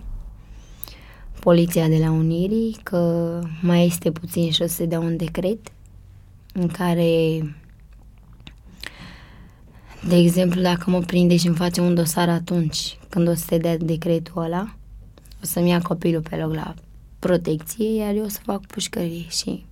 poliția 1.40 1.88
de 1.88 1.98
la 1.98 2.12
Unirii, 2.12 2.78
că 2.84 3.42
mai 3.62 3.86
este 3.86 4.12
puțin 4.12 4.52
și 4.52 4.62
o 4.62 4.68
să 4.68 4.74
se 4.74 4.86
dea 4.86 5.00
un 5.00 5.18
decret 5.18 5.60
în 6.54 6.68
care, 6.68 7.40
de 10.08 10.16
exemplu, 10.16 10.62
dacă 10.62 10.90
mă 10.90 11.00
prinde 11.00 11.38
și 11.38 11.48
îmi 11.48 11.56
face 11.56 11.82
un 11.82 11.96
dosar 11.96 12.30
atunci, 12.30 12.98
când 13.10 13.28
o 13.28 13.34
să 13.34 13.46
se 13.48 13.58
dea 13.58 13.78
decretul 13.78 14.42
ăla, 14.42 14.76
o 15.42 15.46
să-mi 15.46 15.70
ia 15.70 15.82
copilul 15.82 16.22
pe 16.22 16.36
loc 16.36 16.54
la 16.54 16.74
protecție, 17.20 17.96
iar 17.96 18.14
eu 18.14 18.24
o 18.24 18.28
să 18.28 18.40
fac 18.44 18.66
pușcărie 18.66 19.28
și 19.28 19.66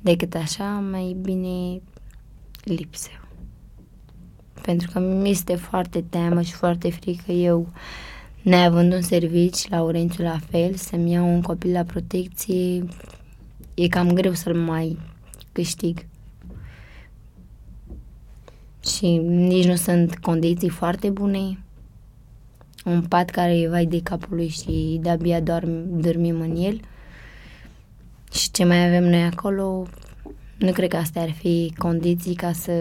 decât 0.00 0.34
așa, 0.34 0.64
mai 0.64 1.16
bine 1.20 1.80
lipsă. 2.62 3.08
Pentru 4.66 4.90
că 4.92 4.98
mi 4.98 5.30
este 5.30 5.54
foarte 5.54 6.04
teamă 6.08 6.40
și 6.40 6.52
foarte 6.52 6.90
frică 6.90 7.32
eu, 7.32 7.68
neavând 8.42 8.92
un 8.92 9.02
servici, 9.02 9.68
Laurențiu 9.68 10.24
la 10.24 10.38
fel, 10.50 10.74
să-mi 10.74 11.12
iau 11.12 11.34
un 11.34 11.42
copil 11.42 11.72
la 11.72 11.82
protecție, 11.82 12.84
e 13.74 13.88
cam 13.88 14.12
greu 14.12 14.32
să-l 14.32 14.54
mai 14.54 14.98
câștig. 15.52 16.06
Și 18.84 19.16
nici 19.26 19.66
nu 19.66 19.74
sunt 19.74 20.18
condiții 20.18 20.68
foarte 20.68 21.10
bune. 21.10 21.58
Un 22.84 23.02
pat 23.02 23.30
care 23.30 23.58
e 23.58 23.68
vai 23.68 23.86
de 23.86 24.00
capul 24.02 24.36
lui 24.36 24.48
și 24.48 24.98
de-abia 25.00 25.40
dorm, 25.40 26.00
dormim 26.00 26.40
în 26.40 26.56
el. 26.56 26.80
Și 28.32 28.50
ce 28.50 28.64
mai 28.64 28.86
avem 28.86 29.04
noi 29.04 29.22
acolo, 29.22 29.86
nu 30.58 30.72
cred 30.72 30.88
că 30.88 30.96
astea 30.96 31.22
ar 31.22 31.30
fi 31.30 31.74
condiții 31.78 32.34
ca 32.34 32.52
să 32.52 32.72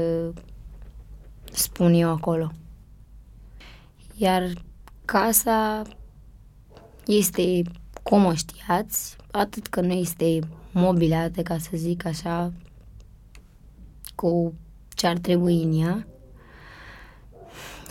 spun 1.58 1.94
eu 1.94 2.10
acolo. 2.10 2.52
Iar 4.16 4.54
casa 5.06 5.82
este, 7.06 7.62
cum 8.04 8.26
o 8.26 8.34
știați, 8.34 9.16
atât 9.32 9.68
că 9.68 9.82
nu 9.82 9.94
este 9.94 10.40
mobilată, 10.72 11.42
ca 11.42 11.58
să 11.58 11.70
zic 11.74 12.06
așa, 12.06 12.52
cu 14.16 14.54
ce 14.90 15.08
ar 15.08 15.18
trebui 15.18 15.64
în 15.64 15.82
ea. 15.82 16.08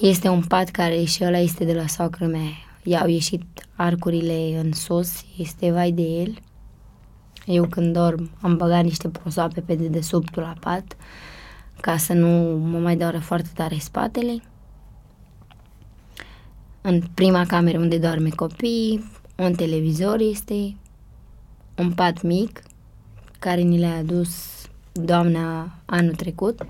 Este 0.00 0.28
un 0.28 0.42
pat 0.42 0.68
care 0.68 1.04
și 1.04 1.24
ăla 1.24 1.38
este 1.38 1.64
de 1.64 1.74
la 1.74 1.86
soacră 1.86 2.26
mea. 2.26 2.50
I-au 2.82 3.08
ieșit 3.08 3.44
arcurile 3.76 4.58
în 4.58 4.72
sus, 4.72 5.24
este 5.36 5.70
vai 5.70 5.92
de 5.92 6.02
el. 6.02 6.38
Eu 7.46 7.66
când 7.66 7.92
dorm 7.92 8.30
am 8.40 8.56
băgat 8.56 8.82
niște 8.82 9.08
prosoape 9.08 9.60
pe 9.60 9.74
dedesubtul 9.74 10.42
la 10.42 10.54
pat 10.60 10.96
ca 11.81 11.97
să 11.97 12.12
nu 12.12 12.59
mă 12.59 12.79
mai 12.79 12.97
doară 12.97 13.18
foarte 13.18 13.49
tare 13.55 13.77
spatele. 13.79 14.43
În 16.81 17.03
prima 17.14 17.47
cameră 17.47 17.79
unde 17.79 17.99
doarme 17.99 18.29
copii, 18.29 19.12
un 19.37 19.55
televizor 19.55 20.20
este, 20.20 20.77
un 21.77 21.93
pat 21.93 22.22
mic 22.22 22.62
care 23.39 23.61
ni 23.61 23.79
le-a 23.79 23.97
adus 23.97 24.31
doamna 24.93 25.75
anul 25.85 26.14
trecut. 26.14 26.66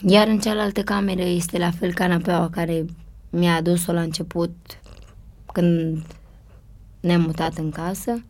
Iar 0.00 0.26
în 0.26 0.38
cealaltă 0.38 0.82
cameră 0.82 1.22
este 1.22 1.58
la 1.58 1.70
fel 1.70 1.94
canapeaua 1.94 2.50
care 2.50 2.84
mi-a 3.30 3.54
adus-o 3.54 3.92
la 3.92 4.00
început 4.00 4.54
când 5.52 6.02
ne-am 7.00 7.20
mutat 7.20 7.56
în 7.56 7.70
casă. 7.70 8.24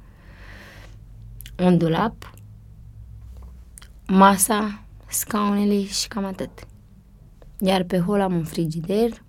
Un 1.59 1.79
dulap, 1.79 2.35
masa, 4.07 4.83
scaunele 5.09 5.85
și 5.85 6.09
cam 6.09 6.25
atât. 6.25 6.51
Iar 7.59 7.83
pe 7.83 7.99
hol 7.99 8.21
am 8.21 8.35
un 8.35 8.45
frigider, 8.45 9.23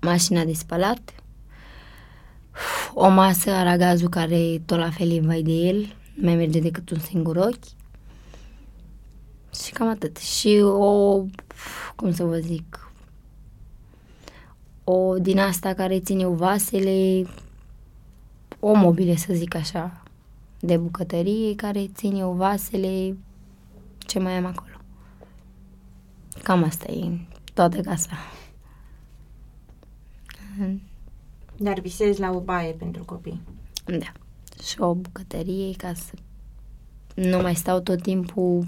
mașina 0.00 0.44
de 0.44 0.52
spălat, 0.52 1.14
o 2.94 3.08
masă, 3.08 3.50
aragazul 3.50 4.08
care 4.08 4.62
tot 4.66 4.78
la 4.78 4.90
fel 4.90 5.10
e 5.10 5.20
vai 5.20 5.42
de 5.42 5.52
el, 5.52 5.96
nu 6.14 6.24
mai 6.24 6.34
merge 6.34 6.60
decât 6.60 6.90
un 6.90 6.98
singur 6.98 7.36
ochi. 7.36 7.64
Și 9.62 9.72
cam 9.72 9.88
atât. 9.88 10.16
Și 10.16 10.60
o, 10.62 11.22
cum 11.96 12.12
să 12.12 12.24
vă 12.24 12.36
zic, 12.36 12.92
o 14.84 15.18
din 15.18 15.38
asta 15.38 15.74
care 15.74 16.00
ține 16.00 16.26
vasele, 16.26 17.26
o 18.60 18.74
mobile, 18.74 19.16
să 19.16 19.32
zic 19.32 19.54
așa, 19.54 20.03
de 20.64 20.76
bucătărie, 20.76 21.54
care 21.54 21.86
ține 21.94 22.24
vasele, 22.24 23.16
ce 23.98 24.18
mai 24.18 24.36
am 24.36 24.44
acolo. 24.44 24.74
Cam 26.42 26.62
asta 26.62 26.92
e 26.92 27.18
toată 27.54 27.80
casa. 27.80 28.10
Dar 31.56 31.80
visezi 31.80 32.20
la 32.20 32.30
o 32.30 32.40
baie 32.40 32.72
pentru 32.72 33.04
copii. 33.04 33.40
Da. 33.84 34.12
Și 34.64 34.80
o 34.80 34.94
bucătărie 34.94 35.72
ca 35.76 35.92
să 35.94 36.12
nu 37.14 37.40
mai 37.40 37.54
stau 37.54 37.80
tot 37.80 38.02
timpul 38.02 38.66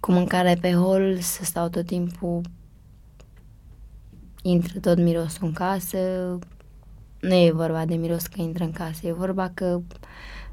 cu 0.00 0.12
mâncare 0.12 0.56
pe 0.60 0.72
hol, 0.72 1.18
să 1.20 1.44
stau 1.44 1.68
tot 1.68 1.86
timpul 1.86 2.40
intră 4.42 4.78
tot 4.78 4.98
mirosul 4.98 5.46
în 5.46 5.52
casă. 5.52 5.98
Nu 7.20 7.34
e 7.34 7.50
vorba 7.50 7.84
de 7.84 7.94
miros 7.94 8.26
că 8.26 8.40
intră 8.40 8.64
în 8.64 8.72
casă, 8.72 9.06
e 9.06 9.12
vorba 9.12 9.50
că 9.54 9.80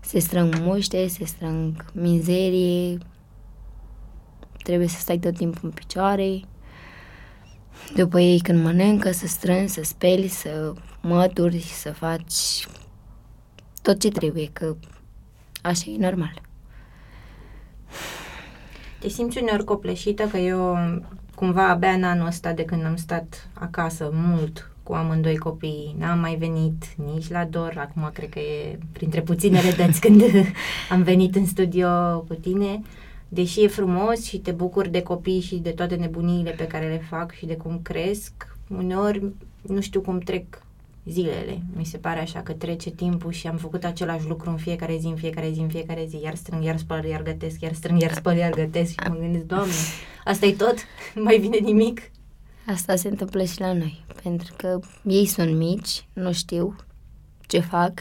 se 0.05 0.19
strâng 0.19 0.55
muște, 0.59 1.07
se 1.07 1.25
strâng 1.25 1.85
mizerie, 1.93 2.97
trebuie 4.63 4.87
să 4.87 4.99
stai 4.99 5.19
tot 5.19 5.35
timpul 5.35 5.61
în 5.63 5.71
picioare. 5.71 6.41
După 7.95 8.19
ei 8.19 8.39
când 8.39 8.63
mănâncă, 8.63 9.11
să 9.11 9.27
strângi, 9.27 9.71
să 9.71 9.83
speli, 9.83 10.27
să 10.27 10.73
mături, 11.01 11.59
să 11.59 11.91
faci 11.91 12.67
tot 13.81 13.99
ce 13.99 14.09
trebuie, 14.09 14.49
că 14.53 14.75
așa 15.61 15.91
e 15.91 15.97
normal. 15.97 16.41
Te 18.99 19.09
simți 19.09 19.41
uneori 19.41 19.63
copleșită 19.63 20.23
că 20.23 20.37
eu 20.37 20.77
cumva 21.35 21.69
abia 21.69 21.91
în 21.91 22.03
anul 22.03 22.27
ăsta 22.27 22.53
de 22.53 22.65
când 22.65 22.85
am 22.85 22.95
stat 22.95 23.49
acasă 23.53 24.09
mult 24.13 24.72
cu 24.83 24.93
amândoi 24.93 25.37
copii, 25.37 25.95
n-am 25.99 26.19
mai 26.19 26.35
venit 26.35 26.85
nici 27.13 27.29
la 27.29 27.45
dor, 27.45 27.73
acum 27.77 28.09
cred 28.13 28.29
că 28.29 28.39
e 28.39 28.79
printre 28.91 29.21
puținele 29.21 29.71
dăți 29.71 29.99
când 29.99 30.21
am 30.89 31.03
venit 31.03 31.35
în 31.35 31.45
studio 31.45 31.89
cu 32.27 32.33
tine, 32.33 32.81
deși 33.27 33.63
e 33.63 33.67
frumos 33.67 34.23
și 34.23 34.37
te 34.37 34.51
bucuri 34.51 34.91
de 34.91 35.01
copii 35.01 35.39
și 35.39 35.55
de 35.55 35.69
toate 35.69 35.95
nebuniile 35.95 36.51
pe 36.51 36.67
care 36.67 36.87
le 36.87 37.05
fac 37.09 37.33
și 37.33 37.45
de 37.45 37.55
cum 37.55 37.79
cresc, 37.81 38.57
uneori 38.77 39.23
nu 39.61 39.81
știu 39.81 40.01
cum 40.01 40.19
trec 40.19 40.61
zilele. 41.05 41.61
Mi 41.75 41.85
se 41.85 41.97
pare 41.97 42.19
așa 42.19 42.39
că 42.39 42.53
trece 42.53 42.89
timpul 42.89 43.31
și 43.31 43.47
am 43.47 43.57
făcut 43.57 43.83
același 43.83 44.27
lucru 44.27 44.49
în 44.49 44.57
fiecare 44.57 44.97
zi, 44.99 45.07
în 45.07 45.15
fiecare 45.15 45.49
zi, 45.51 45.59
în 45.59 45.67
fiecare 45.67 46.05
zi, 46.07 46.19
iar 46.23 46.35
strâng, 46.35 46.63
iar 46.63 46.77
spăl, 46.77 47.03
iar 47.05 47.21
gătesc, 47.21 47.61
iar 47.61 47.73
strâng, 47.73 48.01
iar 48.01 48.13
spăl, 48.13 48.37
iar 48.37 48.51
gătesc 48.51 48.89
și 48.91 48.97
mă 49.09 49.15
gândesc, 49.15 49.45
Doamne, 49.45 49.73
asta 50.25 50.45
e 50.45 50.51
tot? 50.51 50.75
Nu 51.15 51.23
mai 51.27 51.37
vine 51.37 51.57
nimic? 51.57 52.11
Asta 52.67 52.95
se 52.95 53.07
întâmplă 53.07 53.43
și 53.43 53.59
la 53.59 53.73
noi, 53.73 54.05
pentru 54.23 54.53
că 54.57 54.79
ei 55.03 55.25
sunt 55.25 55.55
mici, 55.57 56.05
nu 56.13 56.31
știu 56.31 56.75
ce 57.47 57.59
fac. 57.59 57.93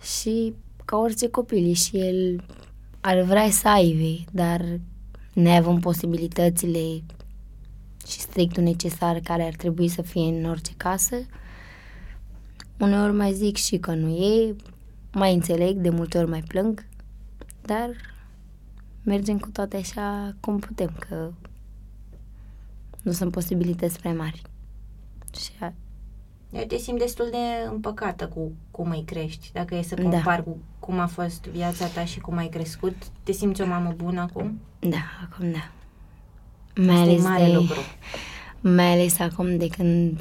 Și 0.00 0.54
ca 0.84 0.96
orice 0.96 1.28
copil 1.28 1.72
și 1.72 1.98
el 1.98 2.44
ar 3.00 3.20
vrea 3.20 3.50
să 3.50 3.68
aibă, 3.68 4.24
dar 4.32 4.80
neavând 5.32 5.80
posibilitățile 5.80 7.02
și 8.06 8.20
strictul 8.20 8.62
necesar 8.62 9.20
care 9.20 9.42
ar 9.42 9.54
trebui 9.54 9.88
să 9.88 10.02
fie 10.02 10.22
în 10.22 10.44
orice 10.44 10.72
casă, 10.76 11.16
uneori 12.78 13.12
mai 13.12 13.32
zic 13.32 13.56
și 13.56 13.78
că 13.78 13.94
nu 13.94 14.08
e, 14.08 14.56
mai 15.12 15.34
înțeleg, 15.34 15.76
de 15.76 15.90
multe 15.90 16.18
ori 16.18 16.28
mai 16.28 16.42
plâng, 16.48 16.86
dar 17.62 17.90
mergem 19.02 19.38
cu 19.38 19.50
toate 19.50 19.76
așa 19.76 20.34
cum 20.40 20.58
putem, 20.58 20.96
că 21.08 21.32
nu 23.02 23.12
sunt 23.12 23.30
posibilități 23.30 23.98
prea 23.98 24.14
mari. 24.14 24.42
Și 25.40 25.50
a... 25.60 25.72
Eu 26.52 26.64
te 26.64 26.76
simt 26.76 26.98
destul 26.98 27.28
de 27.30 27.70
împăcată 27.70 28.28
cu 28.28 28.52
cum 28.70 28.90
îi 28.90 29.04
crești. 29.04 29.50
Dacă 29.52 29.74
e 29.74 29.82
să 29.82 29.94
da. 29.94 30.02
compar 30.02 30.36
da. 30.36 30.42
cu 30.42 30.58
cum 30.78 30.98
a 30.98 31.06
fost 31.06 31.44
viața 31.44 31.86
ta 31.86 32.04
și 32.04 32.20
cum 32.20 32.36
ai 32.36 32.48
crescut, 32.48 32.96
te 33.22 33.32
simți 33.32 33.60
o 33.60 33.66
mamă 33.66 33.94
bună 33.96 34.20
acum? 34.20 34.60
Da, 34.78 35.28
acum 35.30 35.50
da. 35.50 35.70
Mai 36.82 36.96
ales 36.96 37.22
mare 37.22 37.44
de, 37.44 37.52
lucru. 37.52 37.80
Mai 38.60 38.92
ales 38.92 39.18
acum 39.18 39.56
de 39.56 39.68
când 39.68 40.20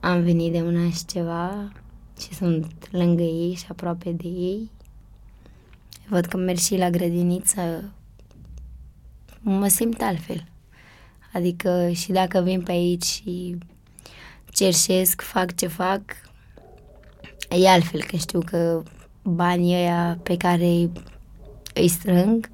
am 0.00 0.22
venit 0.22 0.52
de 0.52 0.62
un 0.62 0.76
an 0.76 0.90
și 0.90 1.04
ceva 1.04 1.72
și 2.20 2.34
sunt 2.34 2.88
lângă 2.90 3.22
ei 3.22 3.54
și 3.54 3.64
aproape 3.68 4.12
de 4.12 4.28
ei. 4.28 4.70
Văd 6.08 6.24
că 6.24 6.36
merg 6.36 6.58
și 6.58 6.76
la 6.76 6.90
grădiniță, 6.90 7.92
mă 9.40 9.68
simt 9.68 10.02
altfel. 10.02 10.49
Adică 11.32 11.90
și 11.92 12.12
dacă 12.12 12.40
vin 12.40 12.62
pe 12.62 12.72
aici 12.72 13.04
și 13.04 13.58
cerșesc, 14.50 15.20
fac 15.20 15.54
ce 15.54 15.66
fac, 15.66 16.00
e 17.48 17.68
altfel, 17.68 18.02
că 18.02 18.16
știu 18.16 18.40
că 18.40 18.82
banii 19.22 19.74
ăia 19.74 20.18
pe 20.22 20.36
care 20.36 20.90
îi 21.74 21.88
strâng, 21.88 22.50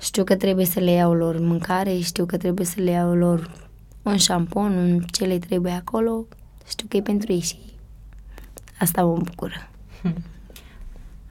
știu 0.00 0.24
că 0.24 0.36
trebuie 0.36 0.66
să 0.66 0.80
le 0.80 0.90
iau 0.90 1.12
lor 1.12 1.40
mâncare, 1.40 1.98
știu 1.98 2.26
că 2.26 2.36
trebuie 2.36 2.66
să 2.66 2.80
le 2.80 2.90
iau 2.90 3.14
lor 3.14 3.50
un 4.02 4.16
șampon, 4.16 4.72
un 4.72 5.00
ce 5.00 5.24
le 5.24 5.38
trebuie 5.38 5.72
acolo, 5.72 6.26
știu 6.68 6.86
că 6.88 6.96
e 6.96 7.02
pentru 7.02 7.32
ei 7.32 7.40
și 7.40 7.56
asta 8.78 9.04
mă 9.04 9.16
bucură. 9.16 9.68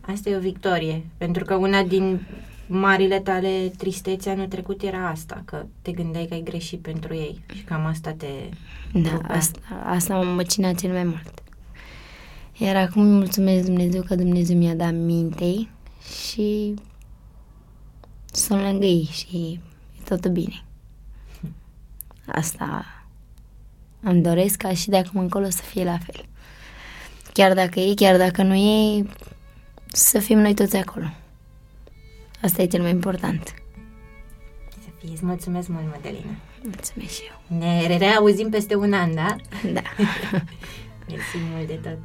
Asta 0.02 0.30
e 0.30 0.36
o 0.36 0.40
victorie, 0.40 1.06
pentru 1.18 1.44
că 1.46 1.56
una 1.56 1.84
din 1.84 2.28
marile 2.68 3.20
tale 3.20 3.72
tristețe 3.78 4.30
anul 4.30 4.48
trecut 4.48 4.82
era 4.82 5.08
asta, 5.08 5.42
că 5.46 5.66
te 5.82 5.92
gândeai 5.92 6.26
că 6.26 6.34
ai 6.34 6.42
greșit 6.42 6.80
pentru 6.80 7.16
ei 7.16 7.44
și 7.54 7.62
cam 7.62 7.86
asta 7.86 8.12
te... 8.12 8.28
Da, 8.94 9.20
asta, 9.28 9.60
asta 9.86 10.16
mă 10.16 10.24
măcina 10.24 10.74
cel 10.74 10.92
mai 10.92 11.04
mult. 11.04 11.44
Iar 12.58 12.76
acum 12.76 13.06
mulțumesc 13.06 13.66
Dumnezeu 13.66 14.02
că 14.02 14.16
Dumnezeu 14.16 14.58
mi-a 14.58 14.76
dat 14.76 14.94
minte 14.94 15.68
și 16.28 16.74
sunt 18.26 18.62
lângă 18.62 18.86
ei 18.86 19.10
și 19.12 19.60
e 20.00 20.04
totul 20.04 20.32
bine. 20.32 20.64
Asta 22.26 22.86
îmi 24.00 24.22
doresc 24.22 24.58
ca 24.58 24.74
și 24.74 24.90
de 24.90 24.98
acum 24.98 25.20
încolo 25.20 25.50
să 25.50 25.62
fie 25.62 25.84
la 25.84 25.98
fel. 25.98 26.26
Chiar 27.34 27.54
dacă 27.54 27.80
e, 27.80 27.94
chiar 27.94 28.18
dacă 28.18 28.44
nu 28.44 28.54
e, 28.56 29.06
să 29.88 30.20
fim 30.20 30.40
noi 30.40 30.54
toți 30.54 30.78
acolo. 30.78 31.06
Asta 32.44 32.62
e 32.62 32.66
cel 32.66 32.82
mai 32.82 32.90
important. 32.90 33.54
Să 34.70 34.90
fie. 35.00 35.10
Îți 35.12 35.26
mulțumesc 35.26 35.68
mult, 35.68 35.84
Mădălina. 35.96 36.36
Mulțumesc 36.64 37.14
și 37.14 37.22
eu. 37.30 37.58
Ne 37.58 37.98
reauzim 37.98 38.50
peste 38.50 38.76
un 38.76 38.94
an, 38.94 39.16
da? 39.16 39.36
Da. 39.74 39.82
Mersi 41.10 41.38
mult 41.54 41.68
de 41.68 41.74
tot. 41.74 41.98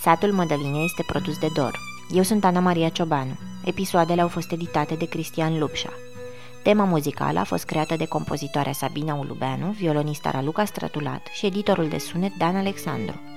Satul 0.00 0.32
Mădăline 0.32 0.78
este 0.78 1.02
produs 1.06 1.38
de 1.38 1.48
Dor. 1.54 1.78
Eu 2.14 2.22
sunt 2.22 2.44
Ana 2.44 2.60
Maria 2.60 2.88
Ciobanu. 2.88 3.38
Episoadele 3.64 4.20
au 4.20 4.28
fost 4.28 4.52
editate 4.52 4.94
de 4.94 5.04
Cristian 5.04 5.58
Lupșa. 5.58 5.92
Tema 6.62 6.84
muzicală 6.84 7.38
a 7.38 7.44
fost 7.44 7.64
creată 7.64 7.96
de 7.96 8.06
compozitoarea 8.06 8.72
Sabina 8.72 9.14
Ulubeanu, 9.14 9.70
violonista 9.70 10.30
Raluca 10.30 10.64
Strătulat 10.64 11.26
și 11.32 11.46
editorul 11.46 11.88
de 11.88 11.98
sunet 11.98 12.32
Dan 12.38 12.56
Alexandru. 12.56 13.31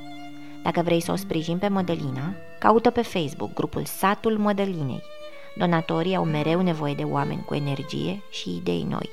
Dacă 0.66 0.82
vrei 0.82 1.02
să 1.02 1.12
o 1.12 1.16
sprijin 1.16 1.58
pe 1.58 1.68
Mădălina, 1.68 2.36
caută 2.60 2.90
pe 2.90 3.02
Facebook 3.02 3.54
grupul 3.54 3.86
Satul 3.86 4.38
Mădălinei. 4.38 5.02
Donatorii 5.56 6.16
au 6.16 6.26
mereu 6.26 6.62
nevoie 6.62 6.94
de 6.94 7.04
oameni 7.04 7.44
cu 7.46 7.56
energie 7.56 8.22
și 8.30 8.56
idei 8.56 8.86
noi. 8.90 9.10